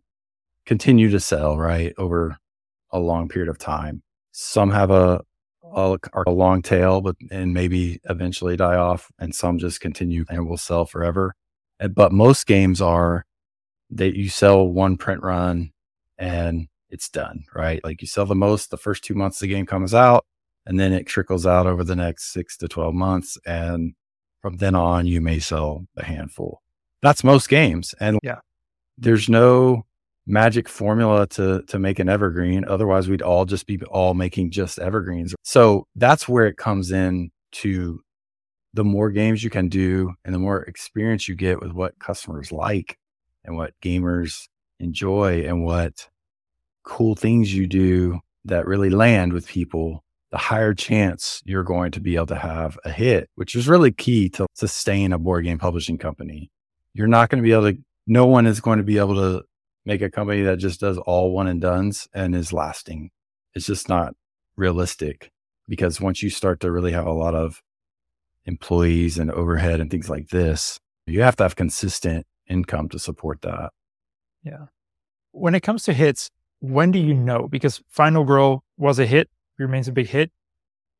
continue 0.65 1.10
to 1.10 1.19
sell 1.19 1.58
right 1.58 1.93
over 1.97 2.38
a 2.91 2.99
long 2.99 3.27
period 3.27 3.49
of 3.49 3.58
time. 3.58 4.01
Some 4.32 4.71
have 4.71 4.91
a 4.91 5.21
a, 5.75 5.97
a 6.25 6.32
long 6.32 6.62
tail, 6.62 7.01
but 7.01 7.15
and 7.32 7.53
maybe 7.53 7.99
eventually 8.10 8.58
die 8.58 8.75
off, 8.75 9.12
and 9.19 9.34
some 9.36 9.60
just 9.60 9.82
continue 9.82 10.25
and 10.29 10.47
will 10.47 10.58
sell 10.58 10.86
forever. 10.86 11.36
But 11.93 12.12
most 12.12 12.47
games 12.47 12.82
are 12.82 13.25
that 13.91 14.15
you 14.15 14.29
sell 14.29 14.67
one 14.67 14.97
print 14.97 15.23
run 15.23 15.71
and 16.17 16.67
it's 16.89 17.10
done, 17.10 17.45
right? 17.55 17.84
Like 17.84 18.01
you 18.01 18.08
sell 18.08 18.25
the 18.25 18.36
most 18.36 18.71
the 18.71 18.77
first 18.77 19.03
two 19.03 19.13
months 19.13 19.39
the 19.39 19.47
game 19.47 19.65
comes 19.65 19.93
out, 19.93 20.25
and 20.65 20.79
then 20.79 20.93
it 20.93 21.08
trickles 21.08 21.45
out 21.45 21.67
over 21.67 21.84
the 21.84 21.95
next 21.95 22.34
six 22.34 22.58
to 22.58 22.67
12 22.67 22.93
months. 22.93 23.38
And 23.45 23.93
from 24.41 24.58
then 24.58 24.75
on, 24.75 25.06
you 25.06 25.21
may 25.21 25.39
sell 25.39 25.86
a 25.97 26.04
handful. 26.04 26.62
That's 27.02 27.23
most 27.23 27.49
games. 27.49 27.93
And 27.99 28.19
yeah, 28.23 28.39
there's 28.97 29.30
no 29.30 29.86
magic 30.28 30.69
formula 30.69 31.28
to 31.28 31.63
to 31.63 31.80
make 31.80 31.99
an 31.99 32.10
evergreen. 32.10 32.65
Otherwise, 32.67 33.10
we'd 33.10 33.21
all 33.21 33.45
just 33.45 33.67
be 33.67 33.80
all 33.84 34.13
making 34.13 34.52
just 34.52 34.80
evergreens. 34.80 35.34
So 35.43 35.88
that's 35.95 36.28
where 36.28 36.47
it 36.47 36.58
comes 36.58 36.91
in 36.91 37.32
to 37.52 38.02
the 38.73 38.84
more 38.84 39.10
games 39.10 39.43
you 39.43 39.49
can 39.49 39.67
do 39.67 40.13
and 40.23 40.34
the 40.34 40.39
more 40.39 40.62
experience 40.63 41.28
you 41.28 41.36
get 41.36 41.60
with 41.60 41.71
what 41.71 41.97
customers 41.99 42.52
like 42.52 42.97
and 43.43 43.58
what 43.58 43.73
gamers 43.82 44.47
enjoy 44.80 45.41
and 45.41 45.65
what 45.65 46.08
cool 46.84 47.15
things 47.15 47.54
you 47.54 47.67
do 47.67 48.19
that 48.45 48.67
really 48.67 48.89
land 48.89 49.34
with 49.34 49.47
people, 49.47 50.04
the 50.31 50.37
higher 50.37 50.73
chance 50.73 51.41
you're 51.45 51.63
going 51.63 51.91
to 51.91 51.99
be 51.99 52.15
able 52.15 52.27
to 52.27 52.35
have 52.35 52.77
a 52.85 52.91
hit, 52.91 53.29
which 53.35 53.55
is 53.55 53.67
really 53.67 53.91
key 53.91 54.29
to 54.29 54.45
sustain 54.53 55.11
a 55.11 55.19
board 55.19 55.45
game 55.45 55.57
publishing 55.57 55.97
company. 55.97 56.51
You're 56.93 57.07
not 57.07 57.29
going 57.29 57.41
to 57.41 57.47
be 57.47 57.53
able 57.53 57.71
to, 57.71 57.77
no 58.07 58.25
one 58.25 58.45
is 58.45 58.61
going 58.61 58.77
to 58.77 58.83
be 58.83 58.97
able 58.97 59.15
to 59.15 59.43
make 59.85 60.01
a 60.01 60.09
company 60.09 60.43
that 60.43 60.57
just 60.57 60.79
does 60.79 60.97
all 60.99 61.31
one 61.31 61.47
and 61.47 61.61
dones 61.61 62.07
and 62.13 62.35
is 62.35 62.53
lasting. 62.53 63.09
It's 63.55 63.65
just 63.65 63.89
not 63.89 64.13
realistic 64.55 65.31
because 65.67 66.01
once 66.01 66.21
you 66.21 66.29
start 66.29 66.59
to 66.59 66.71
really 66.71 66.91
have 66.91 67.07
a 67.07 67.13
lot 67.13 67.33
of 67.35 67.61
employees 68.45 69.17
and 69.17 69.31
overhead 69.31 69.79
and 69.79 69.89
things 69.89 70.09
like 70.09 70.29
this, 70.29 70.79
you 71.07 71.21
have 71.21 71.35
to 71.37 71.43
have 71.43 71.55
consistent 71.55 72.25
income 72.47 72.89
to 72.89 72.99
support 72.99 73.41
that. 73.41 73.71
Yeah. 74.43 74.65
When 75.31 75.55
it 75.55 75.61
comes 75.61 75.83
to 75.83 75.93
hits, 75.93 76.29
when 76.59 76.91
do 76.91 76.99
you 76.99 77.13
know? 77.13 77.47
Because 77.47 77.81
Final 77.87 78.23
Girl 78.23 78.63
was 78.77 78.99
a 78.99 79.05
hit, 79.05 79.29
remains 79.63 79.87
a 79.87 79.91
big 79.91 80.07
hit. 80.07 80.31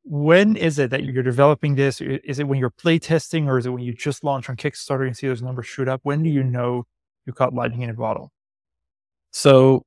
When 0.04 0.56
is 0.56 0.78
it 0.78 0.90
that 0.90 1.04
you're 1.04 1.22
developing 1.22 1.74
this? 1.74 2.00
Is 2.00 2.38
it 2.38 2.48
when 2.48 2.58
you're 2.58 2.70
playtesting 2.70 3.46
or 3.46 3.58
is 3.58 3.66
it 3.66 3.70
when 3.70 3.82
you 3.82 3.92
just 3.92 4.24
launch 4.24 4.48
on 4.48 4.56
Kickstarter 4.56 5.06
and 5.06 5.16
see 5.16 5.28
those 5.28 5.42
numbers 5.42 5.66
shoot 5.66 5.88
up? 5.88 6.00
When 6.04 6.22
do 6.22 6.30
you 6.30 6.42
know 6.42 6.86
you 7.26 7.32
caught 7.32 7.54
lightning 7.54 7.82
in 7.82 7.90
a 7.90 7.94
bottle? 7.94 8.32
So 9.30 9.84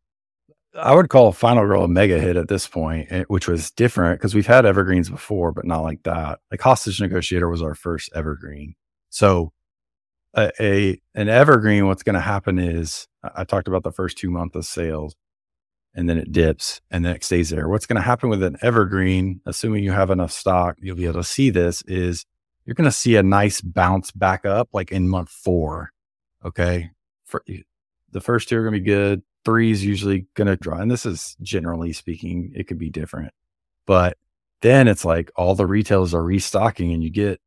I 0.76 0.94
would 0.96 1.10
call 1.10 1.32
Final 1.32 1.66
Girl 1.66 1.84
a 1.84 1.88
mega 1.88 2.20
hit 2.20 2.36
at 2.36 2.48
this 2.48 2.68
point, 2.68 3.12
eh, 3.12 3.24
which 3.28 3.48
was 3.48 3.72
different 3.72 4.20
because 4.20 4.34
we've 4.34 4.48
had 4.48 4.66
evergreens 4.66 5.10
before, 5.10 5.52
but 5.52 5.66
not 5.66 5.82
like 5.82 6.04
that. 6.04 6.40
Like 6.52 6.62
Hostage 6.62 7.02
Negotiator 7.02 7.50
was 7.50 7.62
our 7.62 7.76
first 7.76 8.10
evergreen. 8.16 8.76
So 9.10 9.52
a, 10.36 10.52
a 10.60 11.02
an 11.16 11.30
evergreen, 11.30 11.88
what's 11.88 12.04
going 12.04 12.16
to 12.16 12.20
happen 12.20 12.60
is 12.60 13.08
I 13.36 13.44
talked 13.44 13.68
about 13.68 13.84
the 13.84 13.92
first 13.92 14.18
two 14.18 14.32
months 14.32 14.56
of 14.56 14.66
sales 14.66 15.16
and 15.96 16.10
then 16.10 16.18
it 16.18 16.32
dips 16.32 16.82
and 16.92 17.06
then 17.06 17.16
it 17.16 17.24
stays 17.24 17.50
there. 17.50 17.70
What's 17.70 17.86
going 17.86 17.98
to 17.98 18.02
happen 18.02 18.30
with 18.30 18.44
an 18.44 18.58
evergreen, 18.62 19.42
assuming 19.46 19.84
you 19.84 19.92
have 19.92 20.10
enough 20.10 20.32
stock, 20.32 20.78
you'll 20.80 20.96
be 20.96 21.06
able 21.06 21.22
to 21.22 21.24
see 21.24 21.50
this 21.50 21.82
is 21.84 22.26
you're 22.66 22.76
going 22.76 22.86
to 22.86 22.92
see 22.92 23.16
a 23.16 23.24
nice 23.24 23.62
bounce 23.62 24.12
back 24.12 24.46
up 24.46 24.70
like 24.74 24.92
in 24.92 25.08
month 25.08 25.30
four. 25.30 25.92
Okay. 26.44 26.90
For 27.26 27.44
the 28.12 28.22
first 28.22 28.50
two 28.50 28.58
are 28.58 28.62
going 28.62 28.74
to 28.74 28.80
be 28.80 28.86
good 28.86 29.24
three 29.46 29.72
is 29.72 29.84
usually 29.84 30.26
going 30.36 30.48
to 30.48 30.56
draw. 30.56 30.78
And 30.78 30.90
this 30.90 31.06
is 31.06 31.36
generally 31.42 31.94
speaking, 31.94 32.52
it 32.56 32.68
could 32.68 32.78
be 32.78 32.90
different. 32.90 33.34
But 33.86 34.18
then 34.62 34.88
it's 34.88 35.04
like 35.04 35.32
all 35.36 35.56
the 35.56 35.66
retailers 35.66 36.14
are 36.14 36.24
restocking 36.24 36.94
and 36.94 37.04
you 37.04 37.10
get 37.10 37.42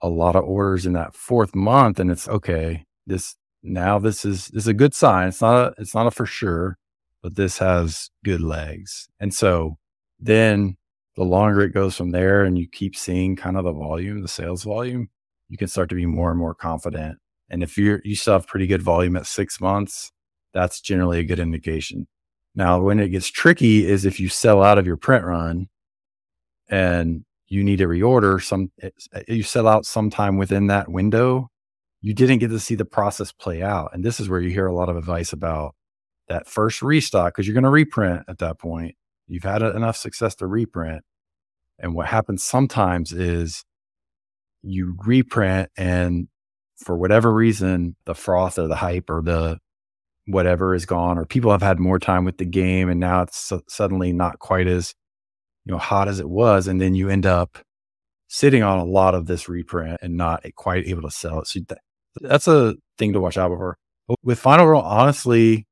a 0.00 0.08
lot 0.08 0.36
of 0.36 0.44
orders 0.44 0.84
in 0.84 0.92
that 0.94 1.14
fourth 1.14 1.54
month. 1.54 1.98
And 1.98 2.10
it's 2.10 2.28
okay. 2.28 2.84
This 3.06 3.36
now 3.62 3.98
this 3.98 4.24
is, 4.24 4.48
this 4.48 4.64
is 4.64 4.68
a 4.68 4.74
good 4.74 4.94
sign. 4.94 5.28
It's 5.28 5.40
not 5.40 5.56
a, 5.56 5.74
it's 5.78 5.94
not 5.94 6.06
a 6.06 6.10
for 6.10 6.26
sure, 6.26 6.76
but 7.22 7.36
this 7.36 7.58
has 7.58 8.10
good 8.24 8.40
legs. 8.40 9.08
And 9.20 9.32
so 9.32 9.78
then 10.18 10.76
the 11.16 11.24
longer 11.24 11.60
it 11.62 11.74
goes 11.74 11.96
from 11.96 12.10
there 12.10 12.44
and 12.44 12.58
you 12.58 12.66
keep 12.68 12.96
seeing 12.96 13.36
kind 13.36 13.56
of 13.56 13.64
the 13.64 13.72
volume, 13.72 14.22
the 14.22 14.28
sales 14.28 14.64
volume, 14.64 15.08
you 15.48 15.56
can 15.58 15.68
start 15.68 15.88
to 15.90 15.94
be 15.94 16.06
more 16.06 16.30
and 16.30 16.38
more 16.38 16.54
confident. 16.54 17.18
And 17.50 17.62
if 17.62 17.76
you're, 17.76 18.00
you 18.04 18.16
still 18.16 18.34
have 18.34 18.46
pretty 18.46 18.66
good 18.66 18.82
volume 18.82 19.16
at 19.16 19.26
six 19.26 19.60
months, 19.60 20.10
that's 20.54 20.80
generally 20.80 21.18
a 21.18 21.24
good 21.24 21.38
indication. 21.38 22.06
Now, 22.54 22.80
when 22.80 22.98
it 22.98 23.08
gets 23.08 23.28
tricky 23.28 23.86
is 23.86 24.04
if 24.04 24.18
you 24.20 24.28
sell 24.28 24.62
out 24.62 24.78
of 24.78 24.86
your 24.86 24.96
print 24.96 25.24
run 25.24 25.68
and 26.68 27.24
you 27.48 27.62
need 27.62 27.78
to 27.78 27.86
reorder 27.86 28.42
some, 28.42 28.70
eh, 28.82 28.90
eh, 29.14 29.22
you 29.28 29.42
sell 29.42 29.68
out 29.68 29.84
sometime 29.84 30.38
within 30.38 30.66
that 30.68 30.88
window, 30.88 31.50
you 32.00 32.14
didn't 32.14 32.38
get 32.38 32.48
to 32.48 32.58
see 32.58 32.74
the 32.74 32.84
process 32.84 33.32
play 33.32 33.62
out. 33.62 33.90
And 33.92 34.04
this 34.04 34.20
is 34.20 34.28
where 34.28 34.40
you 34.40 34.50
hear 34.50 34.66
a 34.66 34.74
lot 34.74 34.88
of 34.88 34.96
advice 34.96 35.32
about 35.32 35.74
that 36.28 36.46
first 36.46 36.82
restock 36.82 37.34
because 37.34 37.46
you're 37.46 37.54
going 37.54 37.64
to 37.64 37.70
reprint 37.70 38.24
at 38.28 38.38
that 38.38 38.58
point. 38.58 38.94
You've 39.28 39.44
had 39.44 39.62
enough 39.62 39.96
success 39.96 40.34
to 40.36 40.46
reprint. 40.46 41.02
And 41.78 41.94
what 41.94 42.06
happens 42.06 42.42
sometimes 42.42 43.12
is 43.12 43.64
you 44.62 44.96
reprint 45.04 45.70
and 45.76 46.28
for 46.76 46.96
whatever 46.96 47.32
reason, 47.32 47.96
the 48.06 48.14
froth 48.14 48.58
or 48.58 48.66
the 48.66 48.76
hype 48.76 49.08
or 49.08 49.22
the 49.22 49.58
whatever 50.26 50.74
is 50.74 50.86
gone 50.86 51.18
or 51.18 51.24
people 51.24 51.50
have 51.50 51.62
had 51.62 51.80
more 51.80 51.98
time 51.98 52.24
with 52.24 52.38
the 52.38 52.44
game 52.44 52.88
and 52.88 53.00
now 53.00 53.22
it's 53.22 53.52
suddenly 53.68 54.12
not 54.12 54.38
quite 54.38 54.68
as 54.68 54.94
you 55.64 55.72
know 55.72 55.78
hot 55.78 56.06
as 56.06 56.20
it 56.20 56.28
was 56.28 56.68
and 56.68 56.80
then 56.80 56.94
you 56.94 57.08
end 57.08 57.26
up 57.26 57.58
sitting 58.28 58.62
on 58.62 58.78
a 58.78 58.84
lot 58.84 59.14
of 59.14 59.26
this 59.26 59.48
reprint 59.48 59.98
and 60.00 60.16
not 60.16 60.44
quite 60.54 60.86
able 60.86 61.02
to 61.02 61.10
sell 61.10 61.40
it 61.40 61.46
so 61.48 61.58
that, 61.68 61.78
that's 62.20 62.46
a 62.46 62.74
thing 62.98 63.12
to 63.12 63.20
watch 63.20 63.36
out 63.36 63.48
for 63.48 63.76
with 64.22 64.38
final 64.38 64.64
girl 64.64 64.80
honestly 64.80 65.66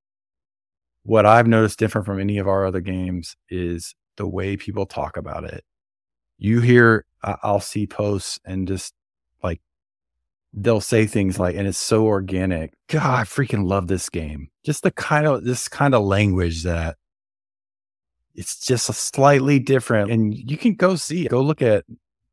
what 1.03 1.27
I've 1.27 1.47
noticed 1.47 1.79
different 1.79 2.07
from 2.07 2.21
any 2.21 2.39
of 2.39 2.49
our 2.49 2.67
other 2.67 2.81
games 2.81 3.37
is 3.49 3.95
the 4.17 4.27
way 4.27 4.57
people 4.57 4.87
talk 4.87 5.17
about 5.17 5.45
it. 5.45 5.65
You 6.39 6.61
hear, 6.61 7.05
I'll 7.23 7.61
see 7.61 7.87
posts 7.87 8.39
and 8.45 8.67
just 8.67 8.95
like 9.43 9.61
they'll 10.53 10.81
say 10.81 11.07
things 11.07 11.39
like, 11.39 11.57
and 11.57 11.67
it's 11.67 11.79
so 11.79 12.07
organic. 12.07 12.75
God, 12.89 13.21
I 13.21 13.25
freaking 13.25 13.67
love 13.67 13.87
this 13.89 14.09
game. 14.09 14.49
Just 14.65 14.83
the 14.83 14.91
kind 14.91 15.27
of 15.27 15.45
this 15.45 15.69
kind 15.69 15.95
of 15.95 16.03
language 16.03 16.65
that 16.65 16.97
it's 18.35 18.59
just 18.59 18.89
a 18.89 18.93
slightly 18.93 19.59
different. 19.59 20.11
And 20.11 20.35
you 20.35 20.57
can 20.57 20.75
go 20.75 20.97
see. 20.97 21.27
Go 21.29 21.43
look 21.43 21.63
at 21.63 21.85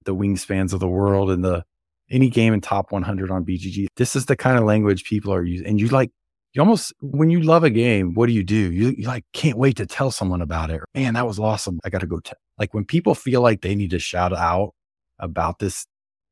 the 0.06 0.16
wingspans 0.16 0.74
of 0.74 0.80
the 0.80 0.88
world 0.88 1.30
and 1.30 1.44
the 1.44 1.64
any 2.10 2.30
game 2.30 2.54
in 2.54 2.62
top 2.62 2.92
100 2.92 3.30
on 3.30 3.44
BGG. 3.44 3.88
This 3.98 4.16
is 4.16 4.26
the 4.26 4.36
kind 4.36 4.58
of 4.58 4.64
language 4.64 5.04
people 5.04 5.34
are 5.34 5.44
using. 5.44 5.68
And 5.68 5.80
you 5.80 5.88
like, 5.90 6.12
you 6.54 6.62
almost, 6.62 6.94
when 7.02 7.30
you 7.30 7.42
love 7.42 7.64
a 7.64 7.70
game, 7.70 8.14
what 8.14 8.28
do 8.28 8.34
you 8.34 8.44
do? 8.44 8.72
You, 8.72 8.96
you 8.98 9.08
like, 9.08 9.26
can't 9.34 9.58
wait 9.58 9.78
to 9.78 9.86
tell 9.86 10.12
someone 10.12 10.42
about 10.42 10.70
it. 10.70 10.82
Man, 10.96 11.14
that 11.14 11.28
was 11.28 11.40
awesome. 11.40 11.80
I 11.84 11.90
got 11.90 12.02
to 12.02 12.08
go. 12.08 12.20
T-. 12.20 12.34
Like 12.58 12.74
when 12.74 12.86
people 12.86 13.16
feel 13.16 13.42
like 13.42 13.62
they 13.62 13.76
need 13.76 13.92
to 13.92 14.00
shout 14.00 14.34
out 14.34 14.74
about 15.20 15.60
this, 15.60 15.86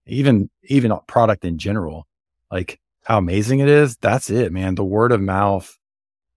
even, 0.07 0.49
even 0.63 0.93
product 1.07 1.45
in 1.45 1.57
general, 1.57 2.07
like 2.51 2.79
how 3.03 3.17
amazing 3.17 3.59
it 3.59 3.67
is. 3.67 3.97
That's 3.97 4.29
it, 4.29 4.51
man. 4.51 4.75
The 4.75 4.83
word 4.83 5.11
of 5.11 5.21
mouth 5.21 5.77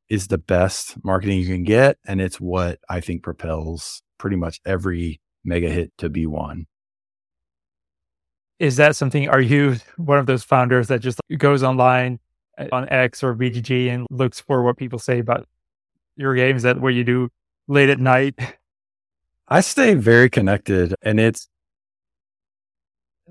is 0.09 0.29
the 0.29 0.39
best 0.39 0.97
marketing 1.05 1.39
you 1.41 1.47
can 1.47 1.65
get. 1.65 1.99
And 2.07 2.21
it's 2.21 2.41
what 2.41 2.81
I 2.89 3.01
think 3.01 3.23
propels 3.23 4.03
pretty 4.19 4.37
much 4.37 4.61
every 4.67 5.21
mega 5.45 5.69
hit 5.69 5.93
to 5.99 6.09
be 6.09 6.27
one 6.27 6.67
is 8.59 8.77
that 8.77 8.97
something 8.97 9.29
are 9.29 9.41
you 9.41 9.77
one 9.97 10.19
of 10.19 10.27
those 10.27 10.43
founders 10.43 10.89
that 10.89 11.01
just 11.01 11.21
goes 11.37 11.63
online 11.63 12.19
on 12.73 12.89
x 12.89 13.23
or 13.23 13.35
bgg 13.35 13.89
and 13.89 14.07
looks 14.11 14.41
for 14.41 14.63
what 14.63 14.77
people 14.77 14.99
say 14.99 15.19
about 15.19 15.47
your 16.17 16.35
games 16.35 16.63
that 16.63 16.81
what 16.81 16.95
you 16.95 17.05
do 17.05 17.29
late 17.69 17.89
at 17.89 18.01
night. 18.01 18.35
I 19.49 19.61
stay 19.61 19.95
very 19.95 20.29
connected 20.29 20.95
and 21.01 21.19
it's 21.19 21.49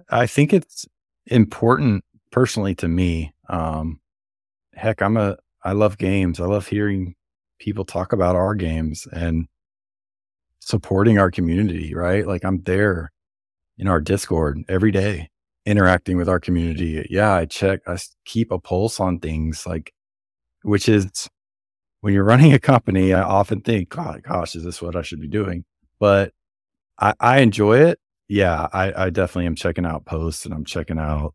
i 0.09 0.25
think 0.25 0.53
it's 0.53 0.85
important 1.25 2.03
personally 2.31 2.73
to 2.75 2.87
me 2.87 3.33
um 3.49 3.99
heck 4.73 5.01
i'm 5.01 5.17
a 5.17 5.37
i 5.63 5.73
love 5.73 5.97
games. 5.97 6.39
I 6.39 6.45
love 6.45 6.67
hearing 6.67 7.15
people 7.59 7.83
talk 7.83 8.13
about 8.13 8.35
our 8.35 8.55
games 8.55 9.07
and 9.11 9.47
supporting 10.59 11.19
our 11.19 11.29
community 11.29 11.93
right? 11.93 12.25
Like 12.25 12.45
i'm 12.45 12.63
there 12.63 13.11
in 13.77 13.87
our 13.87 14.01
Discord 14.01 14.63
every 14.67 14.91
day, 14.91 15.29
interacting 15.67 16.17
with 16.17 16.29
our 16.29 16.39
community. 16.39 17.05
Yeah, 17.09 17.33
I 17.33 17.45
check, 17.45 17.81
I 17.87 17.97
keep 18.25 18.51
a 18.51 18.59
pulse 18.59 18.99
on 18.99 19.19
things 19.19 19.67
like, 19.67 19.93
which 20.63 20.87
is 20.89 21.29
when 22.01 22.13
you're 22.13 22.23
running 22.23 22.53
a 22.53 22.59
company, 22.59 23.13
I 23.13 23.21
often 23.21 23.61
think, 23.61 23.89
God, 23.89 24.23
gosh, 24.23 24.55
is 24.55 24.63
this 24.63 24.81
what 24.81 24.95
I 24.95 25.01
should 25.01 25.19
be 25.21 25.27
doing? 25.27 25.65
But 25.99 26.31
I, 26.99 27.13
I 27.19 27.39
enjoy 27.39 27.79
it. 27.79 27.99
Yeah, 28.29 28.67
I, 28.73 29.05
I 29.05 29.09
definitely 29.09 29.47
am 29.47 29.55
checking 29.55 29.85
out 29.85 30.05
posts 30.05 30.45
and 30.45 30.53
I'm 30.53 30.65
checking 30.65 30.99
out 30.99 31.33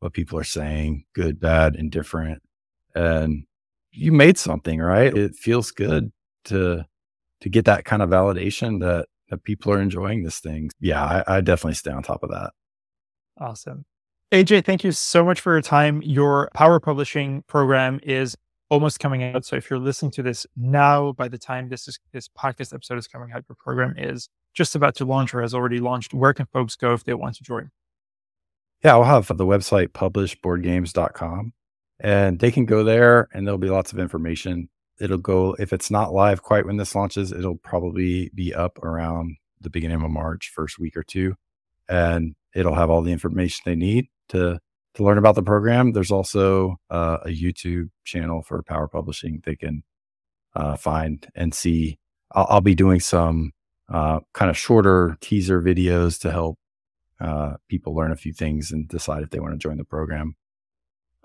what 0.00 0.12
people 0.12 0.38
are 0.38 0.44
saying, 0.44 1.04
good, 1.14 1.40
bad, 1.40 1.76
indifferent. 1.76 2.42
And 2.94 3.44
you 3.90 4.12
made 4.12 4.38
something, 4.38 4.80
right? 4.80 5.16
It 5.16 5.34
feels 5.34 5.70
good 5.70 6.12
to 6.46 6.84
to 7.40 7.48
get 7.48 7.64
that 7.64 7.84
kind 7.84 8.02
of 8.02 8.10
validation 8.10 8.80
that 8.80 9.06
that 9.28 9.44
people 9.44 9.72
are 9.72 9.80
enjoying 9.80 10.22
this 10.22 10.40
thing. 10.40 10.70
Yeah, 10.80 11.02
I, 11.02 11.36
I 11.36 11.40
definitely 11.40 11.74
stay 11.74 11.90
on 11.90 12.02
top 12.02 12.22
of 12.22 12.30
that. 12.30 12.52
Awesome. 13.38 13.84
AJ, 14.32 14.64
thank 14.64 14.82
you 14.82 14.92
so 14.92 15.24
much 15.24 15.40
for 15.40 15.52
your 15.52 15.62
time. 15.62 16.00
Your 16.02 16.48
power 16.54 16.80
publishing 16.80 17.42
program 17.48 18.00
is 18.02 18.36
almost 18.70 18.98
coming 18.98 19.22
out. 19.22 19.44
So 19.44 19.56
if 19.56 19.68
you're 19.68 19.78
listening 19.78 20.10
to 20.12 20.22
this 20.22 20.46
now, 20.56 21.12
by 21.12 21.28
the 21.28 21.36
time 21.36 21.68
this 21.68 21.86
is 21.86 21.98
this 22.12 22.28
podcast 22.28 22.72
episode 22.72 22.98
is 22.98 23.06
coming 23.06 23.32
out, 23.32 23.44
your 23.48 23.56
program 23.56 23.94
is 23.98 24.28
just 24.54 24.74
about 24.74 24.94
to 24.96 25.04
launch 25.04 25.34
or 25.34 25.42
has 25.42 25.52
already 25.54 25.80
launched. 25.80 26.14
Where 26.14 26.32
can 26.32 26.46
folks 26.46 26.76
go 26.76 26.94
if 26.94 27.04
they 27.04 27.12
want 27.14 27.36
to 27.36 27.42
join? 27.42 27.70
Yeah, 28.82 28.92
I'll 28.92 29.04
have 29.04 29.28
the 29.28 29.46
website 29.46 29.88
publishboardgames.com 29.88 31.52
and 32.00 32.38
they 32.38 32.50
can 32.50 32.66
go 32.66 32.82
there 32.82 33.28
and 33.32 33.46
there'll 33.46 33.58
be 33.58 33.70
lots 33.70 33.92
of 33.92 33.98
information 33.98 34.68
it'll 35.00 35.18
go 35.18 35.54
if 35.58 35.72
it's 35.72 35.90
not 35.90 36.12
live 36.12 36.42
quite 36.42 36.66
when 36.66 36.76
this 36.76 36.94
launches 36.94 37.32
it'll 37.32 37.56
probably 37.56 38.30
be 38.34 38.54
up 38.54 38.78
around 38.82 39.36
the 39.60 39.70
beginning 39.70 40.02
of 40.02 40.10
march 40.10 40.50
first 40.54 40.78
week 40.78 40.96
or 40.96 41.02
two 41.02 41.34
and 41.88 42.34
it'll 42.54 42.74
have 42.74 42.90
all 42.90 43.02
the 43.02 43.12
information 43.12 43.62
they 43.64 43.74
need 43.74 44.06
to 44.28 44.58
to 44.94 45.02
learn 45.02 45.18
about 45.18 45.34
the 45.34 45.42
program 45.42 45.92
there's 45.92 46.10
also 46.10 46.76
uh, 46.90 47.18
a 47.24 47.28
youtube 47.28 47.88
channel 48.04 48.42
for 48.42 48.62
power 48.62 48.88
publishing 48.88 49.40
they 49.44 49.56
can 49.56 49.82
uh, 50.54 50.76
find 50.76 51.28
and 51.34 51.54
see 51.54 51.98
I'll, 52.32 52.46
I'll 52.48 52.60
be 52.60 52.74
doing 52.74 53.00
some 53.00 53.52
uh, 53.88 54.20
kind 54.34 54.50
of 54.50 54.56
shorter 54.56 55.16
teaser 55.20 55.60
videos 55.62 56.20
to 56.20 56.30
help 56.30 56.58
uh, 57.20 57.54
people 57.68 57.94
learn 57.94 58.12
a 58.12 58.16
few 58.16 58.32
things 58.32 58.70
and 58.72 58.88
decide 58.88 59.22
if 59.22 59.30
they 59.30 59.40
want 59.40 59.54
to 59.54 59.58
join 59.58 59.76
the 59.76 59.84
program 59.84 60.34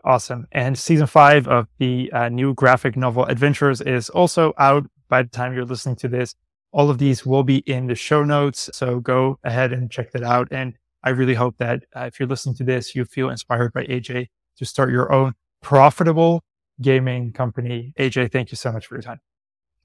Awesome. 0.07 0.47
And 0.53 0.77
season 0.77 1.05
five 1.05 1.49
of 1.49 1.67
the 1.79 2.09
uh, 2.13 2.29
new 2.29 2.53
graphic 2.53 2.95
novel 2.95 3.25
Adventures 3.25 3.81
is 3.81 4.09
also 4.09 4.53
out 4.57 4.85
by 5.09 5.23
the 5.23 5.29
time 5.29 5.53
you're 5.53 5.65
listening 5.65 5.97
to 5.97 6.07
this. 6.07 6.33
All 6.71 6.89
of 6.89 6.97
these 6.97 7.25
will 7.25 7.43
be 7.43 7.57
in 7.57 7.87
the 7.87 7.95
show 7.95 8.23
notes. 8.23 8.69
So 8.71 9.01
go 9.01 9.37
ahead 9.43 9.73
and 9.73 9.91
check 9.91 10.11
that 10.11 10.23
out. 10.23 10.47
And 10.49 10.75
I 11.07 11.11
really 11.11 11.35
hope 11.35 11.55
that 11.59 11.85
uh, 11.95 12.01
if 12.01 12.19
you're 12.19 12.27
listening 12.27 12.55
to 12.55 12.65
this, 12.65 12.93
you 12.93 13.05
feel 13.05 13.29
inspired 13.29 13.71
by 13.71 13.85
AJ 13.85 14.27
to 14.57 14.65
start 14.65 14.91
your 14.91 15.09
own 15.09 15.35
profitable 15.61 16.43
gaming 16.81 17.31
company. 17.31 17.93
AJ, 17.97 18.33
thank 18.33 18.51
you 18.51 18.57
so 18.57 18.73
much 18.73 18.87
for 18.87 18.95
your 18.95 19.01
time. 19.01 19.21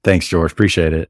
Thanks, 0.03 0.27
George. 0.27 0.51
Appreciate 0.51 0.91
it. 0.91 1.09